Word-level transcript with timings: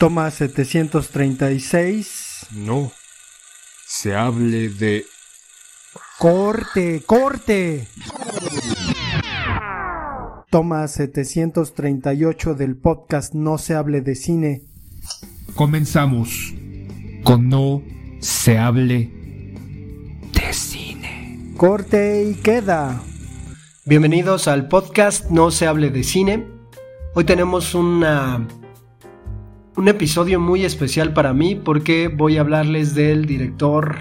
Toma 0.00 0.30
736. 0.30 2.46
No. 2.52 2.90
Se 3.86 4.16
hable 4.16 4.70
de... 4.70 5.04
Corte, 6.18 7.02
corte. 7.04 7.86
Toma 10.48 10.88
738 10.88 12.54
del 12.54 12.78
podcast 12.78 13.34
No 13.34 13.58
se 13.58 13.74
hable 13.74 14.00
de 14.00 14.14
cine. 14.14 14.62
Comenzamos 15.54 16.54
con 17.22 17.50
No 17.50 17.82
se 18.20 18.56
hable 18.56 19.10
de 20.32 20.52
cine. 20.54 21.52
Corte 21.58 22.24
y 22.24 22.36
queda. 22.36 23.02
Bienvenidos 23.84 24.48
al 24.48 24.66
podcast 24.66 25.28
No 25.28 25.50
se 25.50 25.66
hable 25.66 25.90
de 25.90 26.04
cine. 26.04 26.46
Hoy 27.14 27.24
tenemos 27.24 27.74
una 27.74 28.48
un 29.80 29.88
episodio 29.88 30.38
muy 30.38 30.66
especial 30.66 31.14
para 31.14 31.32
mí 31.32 31.54
porque 31.54 32.08
voy 32.08 32.36
a 32.36 32.42
hablarles 32.42 32.94
del 32.94 33.24
director 33.24 33.96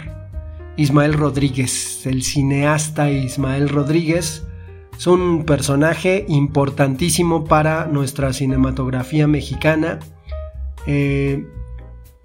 Ismael 0.76 1.14
Rodríguez, 1.14 2.06
el 2.06 2.22
cineasta 2.22 3.10
Ismael 3.10 3.70
Rodríguez. 3.70 4.46
Es 4.98 5.08
un 5.08 5.46
personaje 5.46 6.26
importantísimo 6.28 7.46
para 7.46 7.86
nuestra 7.86 8.34
cinematografía 8.34 9.26
mexicana. 9.26 10.00
Eh, 10.86 11.48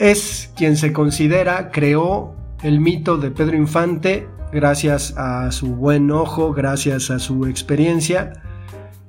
es 0.01 0.53
quien 0.57 0.77
se 0.77 0.93
considera 0.93 1.71
creó 1.71 2.35
el 2.65 2.81
mito 2.81 3.19
de 3.19 3.31
Pedro 3.31 3.57
Infante 3.57 4.27
gracias 4.53 5.15
a 5.17 5.53
su 5.53 5.77
buen 5.77 6.11
ojo, 6.11 6.53
gracias 6.53 7.09
a 7.09 7.21
su 7.21 7.47
experiencia. 7.47 8.33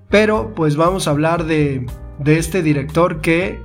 Pero 0.07 0.53
pues 0.53 0.75
vamos 0.75 1.07
a 1.07 1.11
hablar 1.11 1.45
de, 1.45 1.87
de 2.19 2.37
este 2.37 2.61
director 2.61 3.21
que 3.21 3.59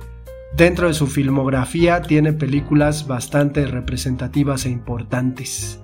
Dentro 0.55 0.87
de 0.87 0.93
su 0.93 1.07
filmografía 1.07 2.01
tiene 2.01 2.33
películas 2.33 3.07
bastante 3.07 3.65
representativas 3.65 4.65
e 4.65 4.69
importantes. 4.69 5.81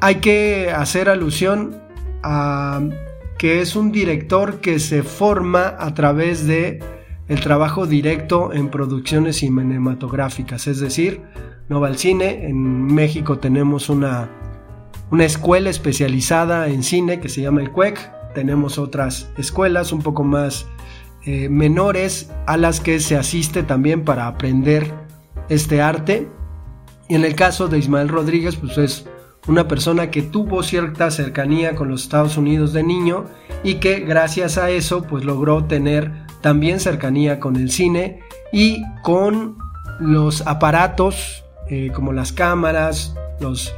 Hay 0.00 0.16
que 0.16 0.70
hacer 0.70 1.10
alusión 1.10 1.76
a 2.22 2.80
que 3.38 3.60
es 3.60 3.76
un 3.76 3.92
director 3.92 4.60
que 4.60 4.78
se 4.78 5.02
forma 5.02 5.74
a 5.78 5.94
través 5.94 6.46
de 6.46 6.78
el 7.28 7.40
trabajo 7.40 7.86
directo 7.86 8.52
en 8.52 8.70
producciones 8.70 9.36
cinematográficas, 9.36 10.66
es 10.66 10.80
decir, 10.80 11.22
no 11.68 11.80
va 11.80 11.88
al 11.88 11.96
cine, 11.96 12.46
en 12.48 12.86
México 12.86 13.38
tenemos 13.38 13.88
una, 13.88 14.28
una 15.10 15.24
escuela 15.24 15.70
especializada 15.70 16.66
en 16.68 16.82
cine 16.82 17.20
que 17.20 17.28
se 17.28 17.42
llama 17.42 17.60
el 17.60 17.70
CUEC, 17.70 18.34
tenemos 18.34 18.78
otras 18.78 19.30
escuelas 19.38 19.92
un 19.92 20.02
poco 20.02 20.24
más 20.24 20.66
eh, 21.26 21.48
menores 21.50 22.30
a 22.46 22.56
las 22.56 22.80
que 22.80 22.98
se 22.98 23.16
asiste 23.16 23.62
también 23.62 24.04
para 24.04 24.26
aprender 24.26 24.94
este 25.50 25.82
arte. 25.82 26.28
Y 27.08 27.14
en 27.14 27.24
el 27.24 27.34
caso 27.34 27.68
de 27.68 27.78
Ismael 27.78 28.08
Rodríguez, 28.08 28.56
pues 28.56 28.78
es 28.78 29.06
una 29.46 29.68
persona 29.68 30.10
que 30.10 30.22
tuvo 30.22 30.62
cierta 30.62 31.10
cercanía 31.10 31.74
con 31.74 31.88
los 31.88 32.02
Estados 32.02 32.36
Unidos 32.36 32.72
de 32.72 32.82
niño 32.82 33.26
y 33.62 33.74
que 33.74 34.00
gracias 34.00 34.56
a 34.58 34.70
eso 34.70 35.02
pues 35.02 35.24
logró 35.24 35.64
tener 35.64 36.12
también 36.40 36.80
cercanía 36.80 37.40
con 37.40 37.56
el 37.56 37.70
cine 37.70 38.20
y 38.52 38.82
con 39.02 39.58
los 39.98 40.46
aparatos 40.46 41.44
eh, 41.68 41.90
como 41.94 42.12
las 42.12 42.32
cámaras, 42.32 43.14
los, 43.40 43.74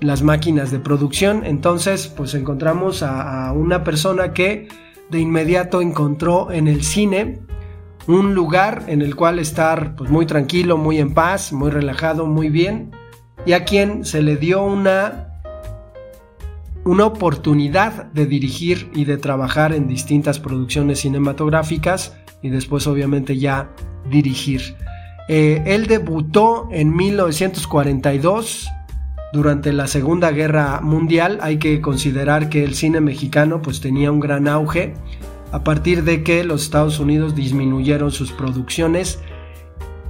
las 0.00 0.22
máquinas 0.22 0.70
de 0.70 0.78
producción. 0.78 1.44
Entonces 1.44 2.08
pues 2.08 2.34
encontramos 2.34 3.02
a 3.02 3.52
una 3.52 3.84
persona 3.84 4.32
que 4.32 4.68
de 5.10 5.20
inmediato 5.20 5.80
encontró 5.80 6.50
en 6.50 6.68
el 6.68 6.82
cine 6.82 7.40
un 8.06 8.34
lugar 8.34 8.84
en 8.86 9.02
el 9.02 9.16
cual 9.16 9.38
estar 9.38 9.96
pues, 9.96 10.10
muy 10.10 10.26
tranquilo, 10.26 10.76
muy 10.76 10.98
en 10.98 11.12
paz, 11.14 11.52
muy 11.52 11.70
relajado, 11.70 12.26
muy 12.26 12.48
bien, 12.48 12.92
y 13.44 13.52
a 13.52 13.64
quien 13.64 14.04
se 14.04 14.22
le 14.22 14.36
dio 14.36 14.62
una, 14.62 15.40
una 16.84 17.06
oportunidad 17.06 18.06
de 18.12 18.26
dirigir 18.26 18.90
y 18.94 19.04
de 19.04 19.16
trabajar 19.16 19.72
en 19.72 19.88
distintas 19.88 20.38
producciones 20.38 21.00
cinematográficas 21.00 22.16
y 22.42 22.50
después 22.50 22.86
obviamente 22.86 23.38
ya 23.38 23.70
dirigir. 24.08 24.76
Eh, 25.28 25.62
él 25.66 25.86
debutó 25.86 26.68
en 26.70 26.94
1942 26.94 28.68
durante 29.32 29.72
la 29.72 29.86
Segunda 29.86 30.30
Guerra 30.30 30.80
Mundial 30.80 31.38
hay 31.42 31.58
que 31.58 31.80
considerar 31.80 32.48
que 32.48 32.64
el 32.64 32.74
cine 32.74 33.00
mexicano 33.00 33.60
pues 33.60 33.80
tenía 33.80 34.10
un 34.12 34.20
gran 34.20 34.48
auge 34.48 34.94
a 35.52 35.64
partir 35.64 36.04
de 36.04 36.22
que 36.22 36.44
los 36.44 36.62
Estados 36.62 37.00
Unidos 37.00 37.34
disminuyeron 37.34 38.10
sus 38.10 38.32
producciones 38.32 39.20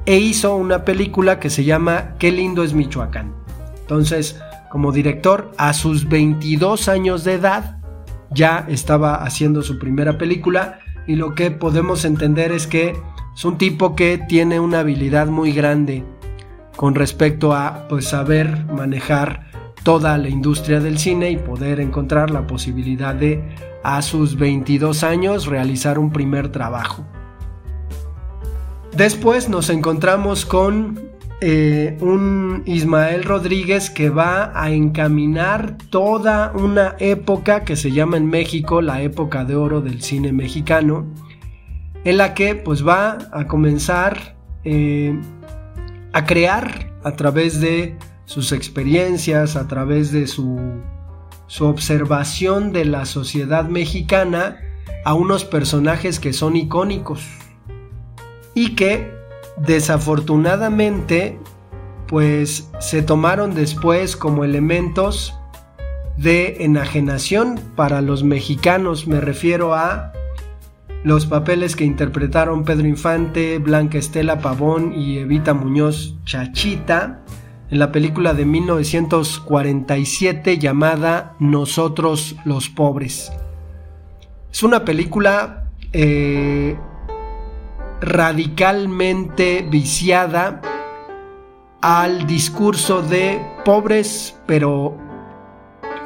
e 0.04 0.18
hizo 0.18 0.56
una 0.56 0.84
película 0.84 1.40
que 1.40 1.50
se 1.50 1.64
llama 1.64 2.14
Qué 2.18 2.30
lindo 2.30 2.62
es 2.62 2.74
Michoacán. 2.74 3.34
Entonces, 3.80 4.40
como 4.70 4.92
director, 4.92 5.52
a 5.58 5.72
sus 5.72 6.08
22 6.08 6.88
años 6.88 7.24
de 7.24 7.34
edad, 7.34 7.78
ya 8.30 8.66
estaba 8.68 9.16
haciendo 9.16 9.62
su 9.62 9.78
primera 9.78 10.18
película 10.18 10.80
y 11.06 11.16
lo 11.16 11.34
que 11.34 11.50
podemos 11.50 12.04
entender 12.04 12.52
es 12.52 12.66
que 12.66 12.96
es 13.34 13.44
un 13.44 13.58
tipo 13.58 13.94
que 13.94 14.18
tiene 14.28 14.60
una 14.60 14.80
habilidad 14.80 15.26
muy 15.28 15.52
grande 15.52 16.04
con 16.76 16.94
respecto 16.94 17.54
a 17.54 17.88
pues, 17.88 18.06
saber 18.06 18.66
manejar 18.66 19.46
toda 19.82 20.18
la 20.18 20.28
industria 20.28 20.80
del 20.80 20.98
cine 20.98 21.30
y 21.30 21.36
poder 21.36 21.80
encontrar 21.80 22.30
la 22.30 22.46
posibilidad 22.46 23.14
de 23.14 23.42
a 23.82 24.02
sus 24.02 24.36
22 24.36 25.04
años 25.04 25.46
realizar 25.46 25.98
un 25.98 26.10
primer 26.10 26.50
trabajo. 26.50 27.04
Después 28.96 29.48
nos 29.48 29.70
encontramos 29.70 30.44
con 30.44 30.98
eh, 31.40 31.98
un 32.00 32.62
Ismael 32.64 33.22
Rodríguez 33.24 33.90
que 33.90 34.08
va 34.08 34.50
a 34.60 34.70
encaminar 34.70 35.76
toda 35.90 36.52
una 36.54 36.96
época 36.98 37.62
que 37.62 37.76
se 37.76 37.92
llama 37.92 38.16
en 38.16 38.26
México 38.26 38.80
la 38.80 39.02
época 39.02 39.44
de 39.44 39.54
oro 39.54 39.82
del 39.82 40.00
cine 40.02 40.32
mexicano, 40.32 41.06
en 42.04 42.16
la 42.16 42.32
que 42.32 42.54
pues 42.54 42.86
va 42.86 43.18
a 43.32 43.46
comenzar 43.46 44.36
eh, 44.64 45.16
a 46.16 46.24
crear 46.24 46.94
a 47.04 47.14
través 47.14 47.60
de 47.60 47.98
sus 48.24 48.52
experiencias, 48.52 49.54
a 49.54 49.68
través 49.68 50.12
de 50.12 50.26
su, 50.26 50.80
su 51.46 51.66
observación 51.66 52.72
de 52.72 52.86
la 52.86 53.04
sociedad 53.04 53.66
mexicana 53.66 54.56
a 55.04 55.12
unos 55.12 55.44
personajes 55.44 56.18
que 56.18 56.32
son 56.32 56.56
icónicos 56.56 57.22
y 58.54 58.74
que 58.76 59.12
desafortunadamente 59.58 61.38
pues 62.06 62.70
se 62.80 63.02
tomaron 63.02 63.54
después 63.54 64.16
como 64.16 64.42
elementos 64.42 65.34
de 66.16 66.64
enajenación 66.64 67.60
para 67.76 68.00
los 68.00 68.24
mexicanos, 68.24 69.06
me 69.06 69.20
refiero 69.20 69.74
a 69.74 70.14
los 71.06 71.24
papeles 71.24 71.74
que 71.76 71.84
interpretaron 71.84 72.64
Pedro 72.64 72.88
Infante, 72.88 73.58
Blanca 73.58 73.96
Estela 73.96 74.40
Pavón 74.40 74.92
y 74.92 75.18
Evita 75.18 75.54
Muñoz 75.54 76.16
Chachita 76.24 77.20
en 77.70 77.78
la 77.78 77.92
película 77.92 78.34
de 78.34 78.44
1947 78.44 80.58
llamada 80.58 81.36
Nosotros 81.38 82.34
los 82.44 82.68
Pobres. 82.68 83.30
Es 84.50 84.64
una 84.64 84.84
película 84.84 85.70
eh, 85.92 86.76
radicalmente 88.00 89.64
viciada 89.70 90.60
al 91.82 92.26
discurso 92.26 93.02
de 93.02 93.40
pobres 93.64 94.36
pero 94.44 94.96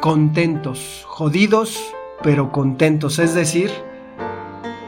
contentos, 0.03 1.05
jodidos 1.07 1.83
pero 2.23 2.53
contentos, 2.53 3.19
es 3.19 3.35
decir, 3.35 3.71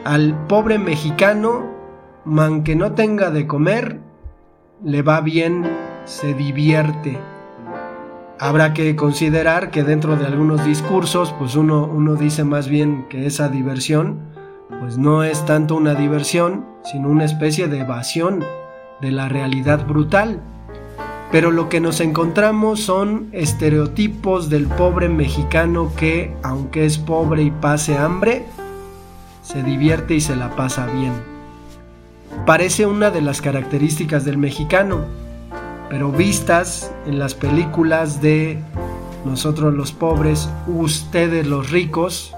al 0.03 0.47
pobre 0.47 0.79
mexicano, 0.79 1.65
man 2.25 2.63
que 2.63 2.75
no 2.75 2.93
tenga 2.93 3.29
de 3.31 3.47
comer, 3.47 3.99
le 4.83 5.01
va 5.01 5.21
bien, 5.21 5.63
se 6.05 6.33
divierte. 6.33 7.17
Habrá 8.39 8.73
que 8.73 8.95
considerar 8.95 9.71
que 9.71 9.83
dentro 9.83 10.17
de 10.17 10.25
algunos 10.25 10.65
discursos, 10.65 11.33
pues 11.39 11.55
uno, 11.55 11.85
uno 11.85 12.15
dice 12.15 12.43
más 12.43 12.67
bien 12.67 13.05
que 13.07 13.25
esa 13.25 13.47
diversión, 13.47 14.19
pues 14.81 14.97
no 14.97 15.23
es 15.23 15.45
tanto 15.45 15.75
una 15.75 15.95
diversión, 15.95 16.65
sino 16.83 17.07
una 17.07 17.23
especie 17.23 17.67
de 17.67 17.79
evasión 17.79 18.43
de 18.99 19.11
la 19.11 19.29
realidad 19.29 19.85
brutal. 19.87 20.41
Pero 21.31 21.51
lo 21.51 21.69
que 21.69 21.79
nos 21.79 22.01
encontramos 22.01 22.81
son 22.81 23.29
estereotipos 23.31 24.49
del 24.49 24.67
pobre 24.67 25.07
mexicano 25.07 25.91
que, 25.95 26.35
aunque 26.43 26.85
es 26.85 26.97
pobre 26.97 27.43
y 27.43 27.51
pase 27.51 27.97
hambre, 27.97 28.45
se 29.43 29.61
divierte 29.61 30.15
y 30.15 30.21
se 30.21 30.35
la 30.35 30.55
pasa 30.55 30.87
bien. 30.87 31.13
Parece 32.45 32.85
una 32.85 33.11
de 33.11 33.21
las 33.21 33.41
características 33.41 34.25
del 34.25 34.37
mexicano, 34.37 35.01
pero 35.89 36.11
vistas 36.11 36.91
en 37.05 37.19
las 37.19 37.35
películas 37.35 38.21
de 38.21 38.59
nosotros 39.25 39.73
los 39.73 39.91
pobres, 39.91 40.49
ustedes 40.67 41.45
los 41.45 41.69
ricos 41.69 42.33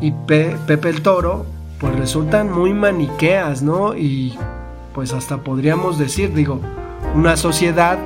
y 0.00 0.10
Pepe 0.10 0.88
el 0.88 1.02
Toro, 1.02 1.46
pues 1.78 1.94
resultan 1.96 2.52
muy 2.52 2.72
maniqueas, 2.72 3.62
¿no? 3.62 3.96
Y 3.96 4.36
pues 4.94 5.12
hasta 5.12 5.38
podríamos 5.38 5.98
decir, 5.98 6.34
digo, 6.34 6.60
una 7.14 7.36
sociedad 7.36 7.98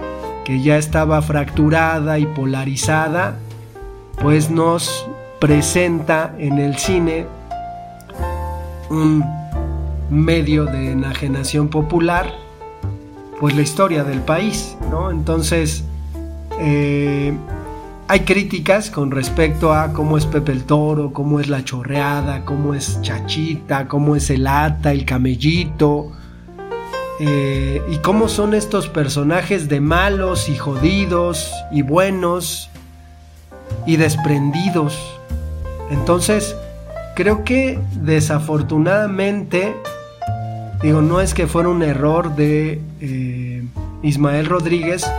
que 0.44 0.60
ya 0.60 0.76
estaba 0.76 1.22
fracturada 1.22 2.18
y 2.18 2.26
polarizada, 2.26 3.36
pues 4.22 4.50
nos 4.50 5.08
presenta 5.40 6.34
en 6.38 6.58
el 6.58 6.76
cine 6.76 7.26
un 8.90 9.24
medio 10.10 10.66
de 10.66 10.92
enajenación 10.92 11.68
popular, 11.68 12.32
pues 13.40 13.54
la 13.54 13.62
historia 13.62 14.04
del 14.04 14.20
país, 14.20 14.76
¿no? 14.90 15.10
Entonces, 15.10 15.84
eh, 16.60 17.36
hay 18.08 18.20
críticas 18.20 18.90
con 18.90 19.10
respecto 19.10 19.72
a 19.72 19.92
cómo 19.92 20.16
es 20.16 20.26
Pepe 20.26 20.52
el 20.52 20.64
Toro, 20.64 21.12
cómo 21.12 21.40
es 21.40 21.48
la 21.48 21.64
chorreada, 21.64 22.44
cómo 22.44 22.72
es 22.72 23.00
Chachita, 23.02 23.88
cómo 23.88 24.14
es 24.14 24.30
el 24.30 24.46
ata, 24.46 24.92
el 24.92 25.04
camellito, 25.04 26.12
eh, 27.18 27.82
y 27.90 27.96
cómo 27.98 28.28
son 28.28 28.54
estos 28.54 28.88
personajes 28.88 29.68
de 29.68 29.80
malos 29.80 30.48
y 30.48 30.56
jodidos 30.56 31.50
y 31.72 31.82
buenos 31.82 32.70
y 33.86 33.96
desprendidos. 33.96 35.18
Entonces, 35.90 36.54
creo 37.16 37.44
que 37.44 37.80
desafortunadamente, 37.94 39.74
digo, 40.82 41.00
no 41.00 41.22
es 41.22 41.32
que 41.32 41.46
fuera 41.46 41.70
un 41.70 41.82
error 41.82 42.36
de 42.36 42.78
eh, 43.00 43.64
Ismael 44.02 44.46
Rodríguez, 44.46 45.10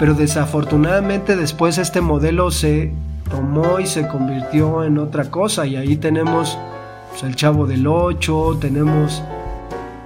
pero 0.00 0.14
desafortunadamente 0.14 1.36
después 1.36 1.76
este 1.76 2.00
modelo 2.00 2.50
se 2.50 2.90
tomó 3.30 3.78
y 3.80 3.86
se 3.86 4.08
convirtió 4.08 4.82
en 4.82 4.96
otra 4.96 5.30
cosa 5.30 5.66
y 5.66 5.76
ahí 5.76 5.96
tenemos 5.96 6.58
pues, 7.10 7.22
el 7.22 7.36
Chavo 7.36 7.66
del 7.66 7.86
Ocho, 7.86 8.56
tenemos 8.58 9.22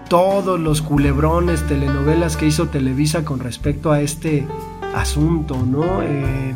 todos 0.08 0.58
los 0.58 0.82
culebrones, 0.82 1.64
telenovelas 1.68 2.36
que 2.36 2.46
hizo 2.46 2.66
Televisa 2.66 3.24
con 3.24 3.38
respecto 3.38 3.92
a 3.92 4.00
este 4.00 4.44
asunto, 4.96 5.56
¿no? 5.64 6.02
Eh, 6.02 6.54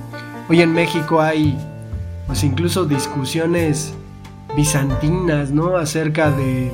hoy 0.49 0.63
en 0.63 0.73
México 0.73 1.21
hay 1.21 1.57
pues 2.27 2.43
incluso 2.43 2.87
discusiones 2.87 3.95
bizantinas, 4.57 5.51
¿no? 5.51 5.77
Acerca 5.77 6.31
de, 6.31 6.73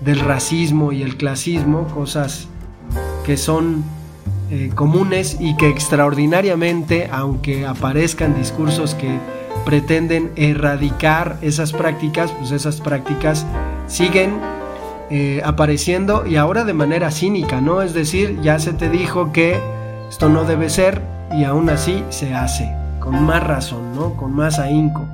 del 0.00 0.20
racismo 0.20 0.92
y 0.92 1.02
el 1.02 1.16
clasismo, 1.16 1.86
cosas 1.88 2.48
que 3.24 3.36
son 3.36 3.84
eh, 4.50 4.70
comunes 4.74 5.36
y 5.38 5.56
que 5.56 5.68
extraordinariamente, 5.68 7.08
aunque 7.12 7.66
aparezcan 7.66 8.36
discursos 8.36 8.94
que 8.94 9.18
pretenden 9.64 10.32
erradicar 10.36 11.38
esas 11.42 11.72
prácticas, 11.72 12.32
pues 12.32 12.50
esas 12.50 12.80
prácticas 12.80 13.46
siguen 13.86 14.40
eh, 15.10 15.42
apareciendo 15.44 16.26
y 16.26 16.36
ahora 16.36 16.64
de 16.64 16.72
manera 16.72 17.10
cínica, 17.10 17.60
¿no? 17.60 17.82
Es 17.82 17.94
decir, 17.94 18.40
ya 18.42 18.58
se 18.58 18.72
te 18.72 18.88
dijo 18.88 19.32
que 19.32 19.60
esto 20.08 20.28
no 20.28 20.44
debe 20.44 20.70
ser 20.70 21.02
y 21.32 21.44
aún 21.44 21.68
así 21.68 22.02
se 22.10 22.34
hace, 22.34 22.68
con 22.98 23.24
más 23.24 23.44
razón, 23.44 23.94
¿no? 23.94 24.14
Con 24.14 24.32
más 24.34 24.58
ahínco. 24.58 25.06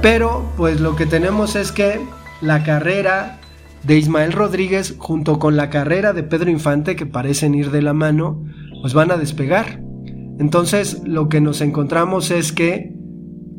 Pero 0.00 0.48
pues 0.56 0.80
lo 0.80 0.94
que 0.94 1.06
tenemos 1.06 1.56
es 1.56 1.72
que 1.72 2.00
la 2.40 2.62
carrera 2.62 3.38
de 3.82 3.98
Ismael 3.98 4.32
Rodríguez 4.32 4.94
junto 4.98 5.38
con 5.38 5.56
la 5.56 5.70
carrera 5.70 6.12
de 6.12 6.22
Pedro 6.22 6.50
Infante, 6.50 6.94
que 6.94 7.06
parecen 7.06 7.54
ir 7.54 7.70
de 7.70 7.82
la 7.82 7.94
mano, 7.94 8.44
pues 8.80 8.94
van 8.94 9.10
a 9.10 9.16
despegar. 9.16 9.80
Entonces 10.38 11.02
lo 11.04 11.28
que 11.28 11.40
nos 11.40 11.60
encontramos 11.60 12.30
es 12.30 12.52
que 12.52 12.94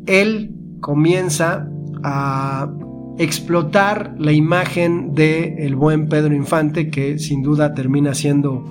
él 0.06 0.54
comienza 0.80 1.68
a 2.02 2.70
explotar 3.18 4.14
la 4.18 4.32
imagen 4.32 5.14
de 5.14 5.66
el 5.66 5.76
buen 5.76 6.08
Pedro 6.08 6.34
Infante, 6.34 6.88
que 6.88 7.18
sin 7.18 7.42
duda 7.42 7.74
termina 7.74 8.14
siendo 8.14 8.64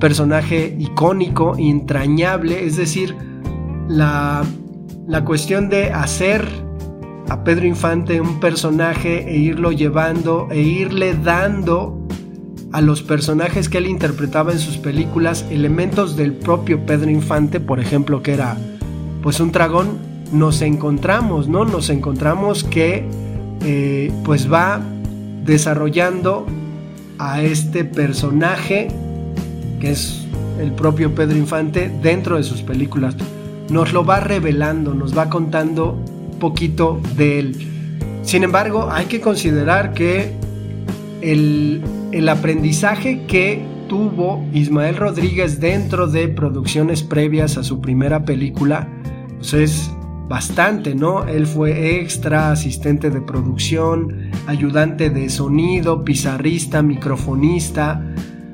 personaje 0.00 0.74
icónico, 0.78 1.54
entrañable, 1.58 2.64
es 2.64 2.78
decir, 2.78 3.14
la, 3.88 4.42
la 5.06 5.24
cuestión 5.26 5.68
de 5.68 5.92
hacer 5.92 6.48
a 7.30 7.44
Pedro 7.44 7.64
Infante 7.64 8.20
un 8.20 8.40
personaje 8.40 9.24
e 9.30 9.38
irlo 9.38 9.70
llevando 9.70 10.48
e 10.50 10.60
irle 10.60 11.14
dando 11.14 11.96
a 12.72 12.80
los 12.80 13.02
personajes 13.02 13.68
que 13.68 13.78
él 13.78 13.86
interpretaba 13.86 14.52
en 14.52 14.58
sus 14.58 14.78
películas 14.78 15.46
elementos 15.48 16.16
del 16.16 16.32
propio 16.32 16.84
Pedro 16.84 17.08
Infante, 17.08 17.60
por 17.60 17.78
ejemplo, 17.78 18.22
que 18.22 18.32
era 18.32 18.56
pues 19.22 19.38
un 19.38 19.52
dragón, 19.52 19.98
nos 20.32 20.60
encontramos, 20.60 21.46
¿no? 21.46 21.64
Nos 21.64 21.88
encontramos 21.88 22.64
que 22.64 23.08
eh, 23.64 24.12
pues 24.24 24.52
va 24.52 24.80
desarrollando 25.44 26.46
a 27.18 27.42
este 27.42 27.84
personaje 27.84 28.88
que 29.80 29.92
es 29.92 30.26
el 30.60 30.72
propio 30.72 31.14
Pedro 31.14 31.36
Infante 31.36 31.92
dentro 32.02 32.36
de 32.36 32.42
sus 32.42 32.62
películas. 32.62 33.14
Nos 33.70 33.92
lo 33.92 34.04
va 34.04 34.18
revelando, 34.18 34.94
nos 34.94 35.16
va 35.16 35.30
contando 35.30 35.96
poquito 36.40 37.00
de 37.16 37.38
él. 37.38 37.56
Sin 38.22 38.42
embargo, 38.42 38.88
hay 38.90 39.06
que 39.06 39.20
considerar 39.20 39.94
que 39.94 40.32
el, 41.20 41.82
el 42.10 42.28
aprendizaje 42.28 43.26
que 43.28 43.64
tuvo 43.88 44.44
Ismael 44.52 44.96
Rodríguez 44.96 45.60
dentro 45.60 46.06
de 46.06 46.28
producciones 46.28 47.02
previas 47.02 47.56
a 47.56 47.62
su 47.62 47.80
primera 47.80 48.24
película, 48.24 48.88
pues 49.38 49.52
es 49.52 49.90
bastante, 50.28 50.94
¿no? 50.94 51.26
Él 51.26 51.44
fue 51.44 52.00
extra, 52.00 52.52
asistente 52.52 53.10
de 53.10 53.20
producción, 53.20 54.30
ayudante 54.46 55.10
de 55.10 55.28
sonido, 55.28 56.04
pizarrista, 56.04 56.82
microfonista, 56.82 58.00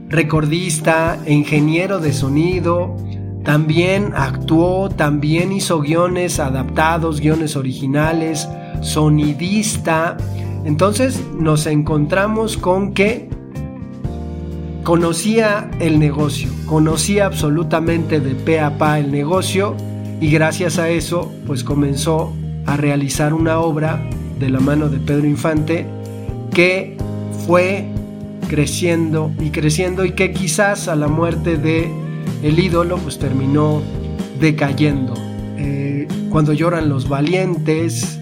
recordista, 0.08 1.18
ingeniero 1.26 1.98
de 1.98 2.14
sonido. 2.14 2.96
También 3.46 4.12
actuó, 4.16 4.88
también 4.88 5.52
hizo 5.52 5.80
guiones 5.80 6.40
adaptados, 6.40 7.20
guiones 7.20 7.54
originales, 7.54 8.48
sonidista. 8.80 10.16
Entonces 10.64 11.22
nos 11.38 11.66
encontramos 11.66 12.56
con 12.56 12.92
que 12.92 13.30
conocía 14.82 15.70
el 15.78 16.00
negocio, 16.00 16.48
conocía 16.66 17.26
absolutamente 17.26 18.18
de 18.18 18.34
pe 18.34 18.58
a 18.58 18.78
pa 18.78 18.98
el 18.98 19.12
negocio 19.12 19.76
y 20.20 20.28
gracias 20.28 20.80
a 20.80 20.88
eso 20.88 21.32
pues 21.46 21.62
comenzó 21.62 22.32
a 22.66 22.76
realizar 22.76 23.32
una 23.32 23.60
obra 23.60 24.10
de 24.40 24.50
la 24.50 24.58
mano 24.58 24.88
de 24.88 24.98
Pedro 24.98 25.24
Infante 25.24 25.86
que 26.52 26.96
fue 27.46 27.86
creciendo 28.48 29.30
y 29.38 29.50
creciendo 29.50 30.04
y 30.04 30.12
que 30.12 30.32
quizás 30.32 30.88
a 30.88 30.96
la 30.96 31.06
muerte 31.06 31.56
de 31.56 32.05
el 32.46 32.58
ídolo 32.60 32.98
pues 32.98 33.18
terminó 33.18 33.82
decayendo. 34.40 35.14
Eh, 35.58 36.06
cuando 36.30 36.52
lloran 36.52 36.88
los 36.88 37.08
valientes, 37.08 38.20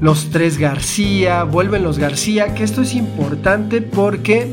los 0.00 0.30
tres 0.30 0.58
García, 0.58 1.44
vuelven 1.44 1.82
los 1.82 1.98
García, 1.98 2.54
que 2.54 2.64
esto 2.64 2.82
es 2.82 2.94
importante 2.94 3.80
porque 3.80 4.52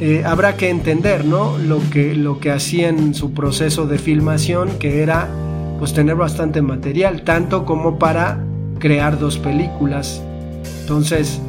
eh, 0.00 0.22
habrá 0.24 0.56
que 0.56 0.70
entender 0.70 1.24
¿no? 1.24 1.58
lo, 1.58 1.80
que, 1.90 2.14
lo 2.14 2.38
que 2.38 2.50
hacía 2.50 2.88
en 2.88 3.14
su 3.14 3.32
proceso 3.32 3.86
de 3.86 3.98
filmación, 3.98 4.78
que 4.78 5.02
era 5.02 5.28
pues 5.78 5.92
tener 5.92 6.14
bastante 6.14 6.62
material, 6.62 7.22
tanto 7.22 7.64
como 7.64 7.98
para 7.98 8.44
crear 8.78 9.18
dos 9.18 9.38
películas. 9.38 10.22
Entonces, 10.82 11.40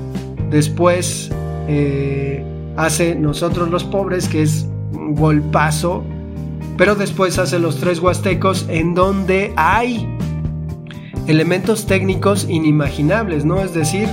después 0.49 1.29
eh, 1.67 2.43
hace 2.75 3.15
Nosotros 3.15 3.69
los 3.69 3.83
Pobres, 3.83 4.27
que 4.27 4.41
es 4.41 4.67
un 4.93 5.15
golpazo, 5.15 6.03
pero 6.77 6.95
después 6.95 7.37
hace 7.39 7.59
Los 7.59 7.77
Tres 7.77 7.99
Huastecos, 7.99 8.65
en 8.69 8.93
donde 8.93 9.53
hay 9.55 10.07
elementos 11.27 11.85
técnicos 11.85 12.47
inimaginables, 12.49 13.45
¿no? 13.45 13.61
Es 13.61 13.73
decir, 13.73 14.07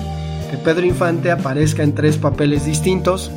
que 0.51 0.57
Pedro 0.59 0.87
Infante 0.87 1.31
aparezca 1.31 1.83
en 1.83 1.95
tres 1.95 2.17
papeles 2.17 2.65
distintos, 2.65 3.31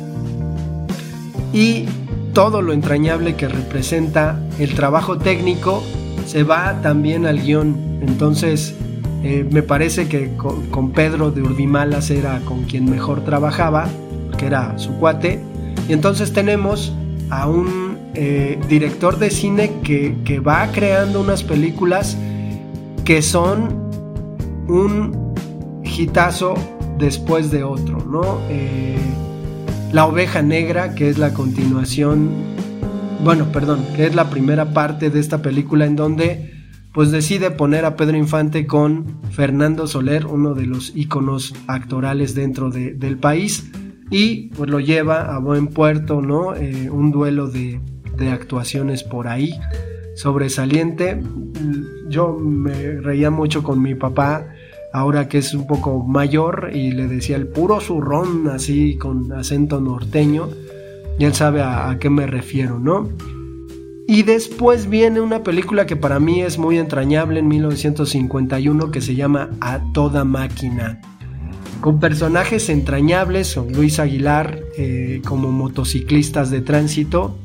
y 1.52 1.86
todo 2.34 2.60
lo 2.60 2.74
entrañable 2.74 3.34
que 3.34 3.48
representa 3.48 4.38
el 4.58 4.74
trabajo 4.74 5.16
técnico 5.16 5.82
se 6.26 6.42
va 6.42 6.82
también 6.82 7.24
al 7.24 7.40
guion. 7.40 8.00
Entonces, 8.02 8.74
eh, 9.22 9.48
me 9.50 9.62
parece 9.62 10.06
que 10.06 10.36
con, 10.36 10.92
Pedro 10.92 11.30
de 11.30 11.40
Urdimalas 11.40 12.10
era 12.10 12.40
con 12.40 12.64
quien 12.64 12.90
mejor 12.90 13.24
trabajaba, 13.24 13.88
que 14.36 14.46
era 14.46 14.78
su 14.78 14.92
cuate. 14.98 15.40
Y 15.88 15.94
entonces 15.94 16.34
tenemos 16.34 16.92
a 17.30 17.48
un 17.48 17.98
eh, 18.14 18.58
director 18.68 19.18
de 19.18 19.30
cine 19.30 19.72
que, 19.82 20.16
que, 20.24 20.40
va 20.40 20.70
creando 20.72 21.20
unas 21.20 21.42
películas 21.42 22.16
que 23.04 23.22
son 23.22 23.86
un 24.68 25.34
hitazo 25.84 26.54
después 26.98 27.50
de 27.50 27.62
otro, 27.62 27.98
¿no? 28.04 28.40
Eh, 28.48 28.96
la 29.92 30.06
oveja 30.06 30.42
negra, 30.42 30.94
que 30.94 31.08
es 31.08 31.18
la 31.18 31.32
continuación, 31.32 32.30
bueno, 33.22 33.46
perdón, 33.52 33.84
que 33.94 34.06
es 34.06 34.14
la 34.14 34.30
primera 34.30 34.72
parte 34.72 35.10
de 35.10 35.20
esta 35.20 35.42
película 35.42 35.86
en 35.86 35.96
donde 35.96 36.52
pues 36.92 37.10
decide 37.10 37.50
poner 37.50 37.84
a 37.84 37.94
Pedro 37.94 38.16
Infante 38.16 38.66
con 38.66 39.18
Fernando 39.30 39.86
Soler, 39.86 40.24
uno 40.26 40.54
de 40.54 40.66
los 40.66 40.92
íconos 40.96 41.54
actorales 41.66 42.34
dentro 42.34 42.70
del 42.70 43.18
país, 43.18 43.70
y 44.10 44.48
pues 44.48 44.70
lo 44.70 44.80
lleva 44.80 45.34
a 45.34 45.38
buen 45.38 45.68
puerto, 45.68 46.20
¿no? 46.20 46.54
Eh, 46.54 46.90
un 46.90 47.10
duelo 47.10 47.48
de, 47.48 47.80
de 48.16 48.30
actuaciones 48.30 49.02
por 49.02 49.28
ahí 49.28 49.58
sobresaliente. 50.14 51.20
Yo 52.08 52.34
me 52.38 53.00
reía 53.00 53.30
mucho 53.30 53.62
con 53.62 53.82
mi 53.82 53.94
papá 53.94 54.46
ahora 54.92 55.28
que 55.28 55.38
es 55.38 55.52
un 55.52 55.66
poco 55.66 56.02
mayor 56.02 56.70
y 56.72 56.90
le 56.92 57.06
decía 57.06 57.36
el 57.36 57.48
puro 57.48 57.80
zurrón 57.80 58.48
así 58.48 58.96
con 58.96 59.30
acento 59.32 59.80
norteño 59.80 60.48
y 61.18 61.24
él 61.24 61.34
sabe 61.34 61.62
a, 61.62 61.96
qué 62.00 62.10
me 62.10 62.26
refiero, 62.26 62.78
¿no? 62.78 63.08
Y 64.08 64.22
después 64.22 64.88
viene 64.88 65.20
una 65.20 65.42
película 65.42 65.84
que 65.86 65.96
para 65.96 66.20
mí 66.20 66.40
es 66.40 66.58
muy 66.58 66.78
entrañable 66.78 67.40
en 67.40 67.48
1951 67.48 68.90
que 68.90 69.00
se 69.00 69.14
llama 69.14 69.50
A 69.60 69.80
Toda 69.92 70.24
Máquina. 70.24 71.00
Con 71.80 72.00
personajes 72.00 72.68
entrañables, 72.68 73.48
son 73.48 73.72
Luis 73.72 73.98
Aguilar 73.98 74.60
eh, 74.76 75.20
como 75.26 75.52
motociclistas 75.52 76.50
de 76.50 76.60
tránsito. 76.60 77.36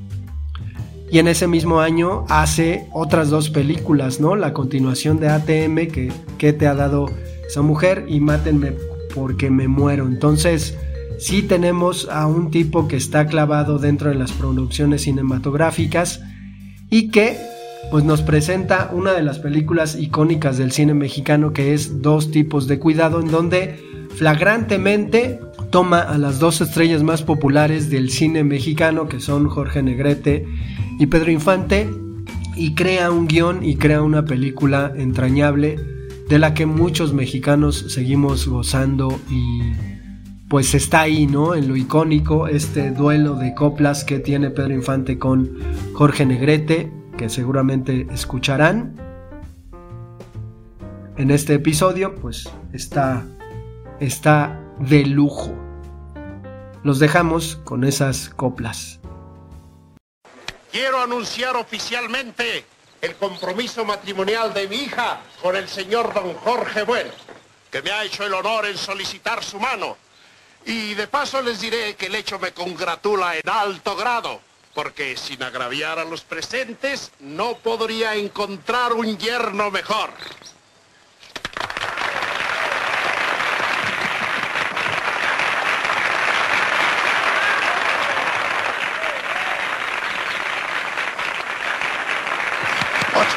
Y 1.11 1.19
en 1.19 1.27
ese 1.27 1.47
mismo 1.47 1.81
año 1.81 2.25
hace 2.29 2.87
otras 2.93 3.29
dos 3.29 3.49
películas, 3.49 4.21
¿no? 4.21 4.35
La 4.35 4.53
continuación 4.53 5.19
de 5.19 5.27
ATM 5.27 5.91
que, 5.91 6.11
que 6.37 6.53
te 6.53 6.67
ha 6.67 6.73
dado 6.73 7.07
esa 7.45 7.61
mujer 7.61 8.05
y 8.07 8.21
Mátenme 8.21 8.73
porque 9.13 9.49
me 9.49 9.67
muero. 9.67 10.07
Entonces, 10.07 10.77
sí 11.19 11.43
tenemos 11.43 12.07
a 12.09 12.27
un 12.27 12.49
tipo 12.49 12.87
que 12.87 12.95
está 12.95 13.27
clavado 13.27 13.77
dentro 13.77 14.09
de 14.09 14.15
las 14.15 14.31
producciones 14.31 15.03
cinematográficas 15.03 16.21
y 16.89 17.09
que 17.09 17.37
pues 17.89 18.03
nos 18.03 18.21
presenta 18.21 18.89
una 18.93 19.13
de 19.13 19.23
las 19.23 19.39
películas 19.39 19.95
icónicas 19.95 20.57
del 20.57 20.71
cine 20.71 20.93
mexicano 20.93 21.53
que 21.53 21.73
es 21.73 22.01
Dos 22.01 22.31
tipos 22.31 22.67
de 22.67 22.79
cuidado 22.79 23.19
en 23.19 23.31
donde 23.31 23.79
flagrantemente 24.15 25.39
toma 25.71 26.01
a 26.01 26.17
las 26.17 26.39
dos 26.39 26.61
estrellas 26.61 27.01
más 27.03 27.23
populares 27.23 27.89
del 27.89 28.09
cine 28.09 28.43
mexicano 28.43 29.07
que 29.07 29.19
son 29.19 29.47
Jorge 29.47 29.81
Negrete 29.81 30.45
y 30.99 31.05
Pedro 31.07 31.31
Infante 31.31 31.89
y 32.55 32.75
crea 32.75 33.11
un 33.11 33.27
guion 33.27 33.65
y 33.65 33.77
crea 33.77 34.01
una 34.01 34.25
película 34.25 34.91
entrañable 34.95 35.77
de 36.29 36.39
la 36.39 36.53
que 36.53 36.65
muchos 36.65 37.13
mexicanos 37.13 37.85
seguimos 37.89 38.47
gozando 38.47 39.19
y 39.29 39.61
pues 40.47 40.75
está 40.75 41.01
ahí, 41.01 41.27
¿no? 41.27 41.55
En 41.55 41.69
lo 41.69 41.77
icónico, 41.77 42.47
este 42.47 42.91
duelo 42.91 43.35
de 43.35 43.53
coplas 43.53 44.03
que 44.03 44.19
tiene 44.19 44.49
Pedro 44.49 44.73
Infante 44.73 45.17
con 45.17 45.57
Jorge 45.93 46.25
Negrete, 46.25 46.91
que 47.21 47.29
seguramente 47.29 48.07
escucharán. 48.11 48.95
En 51.17 51.29
este 51.29 51.53
episodio, 51.53 52.15
pues 52.15 52.49
está, 52.73 53.23
está 53.99 54.59
de 54.79 55.05
lujo. 55.05 55.53
Los 56.83 56.97
dejamos 56.97 57.57
con 57.57 57.83
esas 57.83 58.29
coplas. 58.29 58.99
Quiero 60.71 60.99
anunciar 60.99 61.55
oficialmente 61.57 62.65
el 63.01 63.13
compromiso 63.17 63.85
matrimonial 63.85 64.51
de 64.55 64.67
mi 64.67 64.77
hija 64.77 65.21
con 65.43 65.55
el 65.55 65.67
señor 65.67 66.15
don 66.15 66.33
Jorge 66.33 66.81
Bueno, 66.81 67.11
que 67.69 67.83
me 67.83 67.91
ha 67.91 68.03
hecho 68.03 68.25
el 68.25 68.33
honor 68.33 68.65
en 68.65 68.77
solicitar 68.77 69.43
su 69.43 69.59
mano 69.59 69.95
y 70.65 70.95
de 70.95 71.05
paso 71.05 71.39
les 71.43 71.61
diré 71.61 71.95
que 71.95 72.07
el 72.07 72.15
hecho 72.15 72.39
me 72.39 72.51
congratula 72.51 73.37
en 73.37 73.47
alto 73.47 73.95
grado, 73.95 74.41
porque 74.73 75.17
sin 75.17 75.43
agraviar 75.43 75.99
a 75.99 76.05
los 76.05 76.21
presentes, 76.21 77.11
no 77.19 77.55
podría 77.55 78.15
encontrar 78.15 78.93
un 78.93 79.17
yerno 79.17 79.71
mejor. 79.71 80.09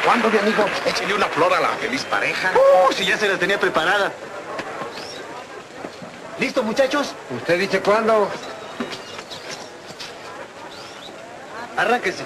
¿Cuándo, 0.05 0.31
mi 0.31 0.37
amigo? 0.37 0.67
Échale 0.85 1.15
una 1.15 1.27
flor 1.29 1.53
a 1.55 1.61
la 1.61 1.69
feliz 1.71 2.05
pareja. 2.05 2.53
Uh, 2.55 2.93
si 2.93 3.07
ya 3.07 3.17
se 3.17 3.27
la 3.27 3.39
tenía 3.39 3.59
preparada. 3.59 4.13
¿Listo, 6.39 6.63
muchachos? 6.63 7.15
¿Usted 7.31 7.59
dice 7.59 7.81
cuándo? 7.81 8.31
Arránquese. 11.85 12.25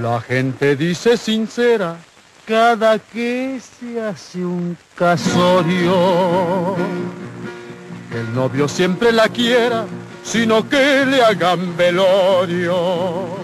La 0.00 0.20
gente 0.20 0.76
dice 0.76 1.16
sincera 1.16 1.96
cada 2.46 2.98
que 2.98 3.60
se 3.60 4.00
hace 4.00 4.44
un 4.44 4.76
casorio. 4.94 6.76
El 8.12 8.34
novio 8.34 8.68
siempre 8.68 9.12
la 9.12 9.28
quiera, 9.28 9.86
sino 10.22 10.68
que 10.68 11.04
le 11.04 11.22
hagan 11.22 11.76
velorio. 11.76 13.42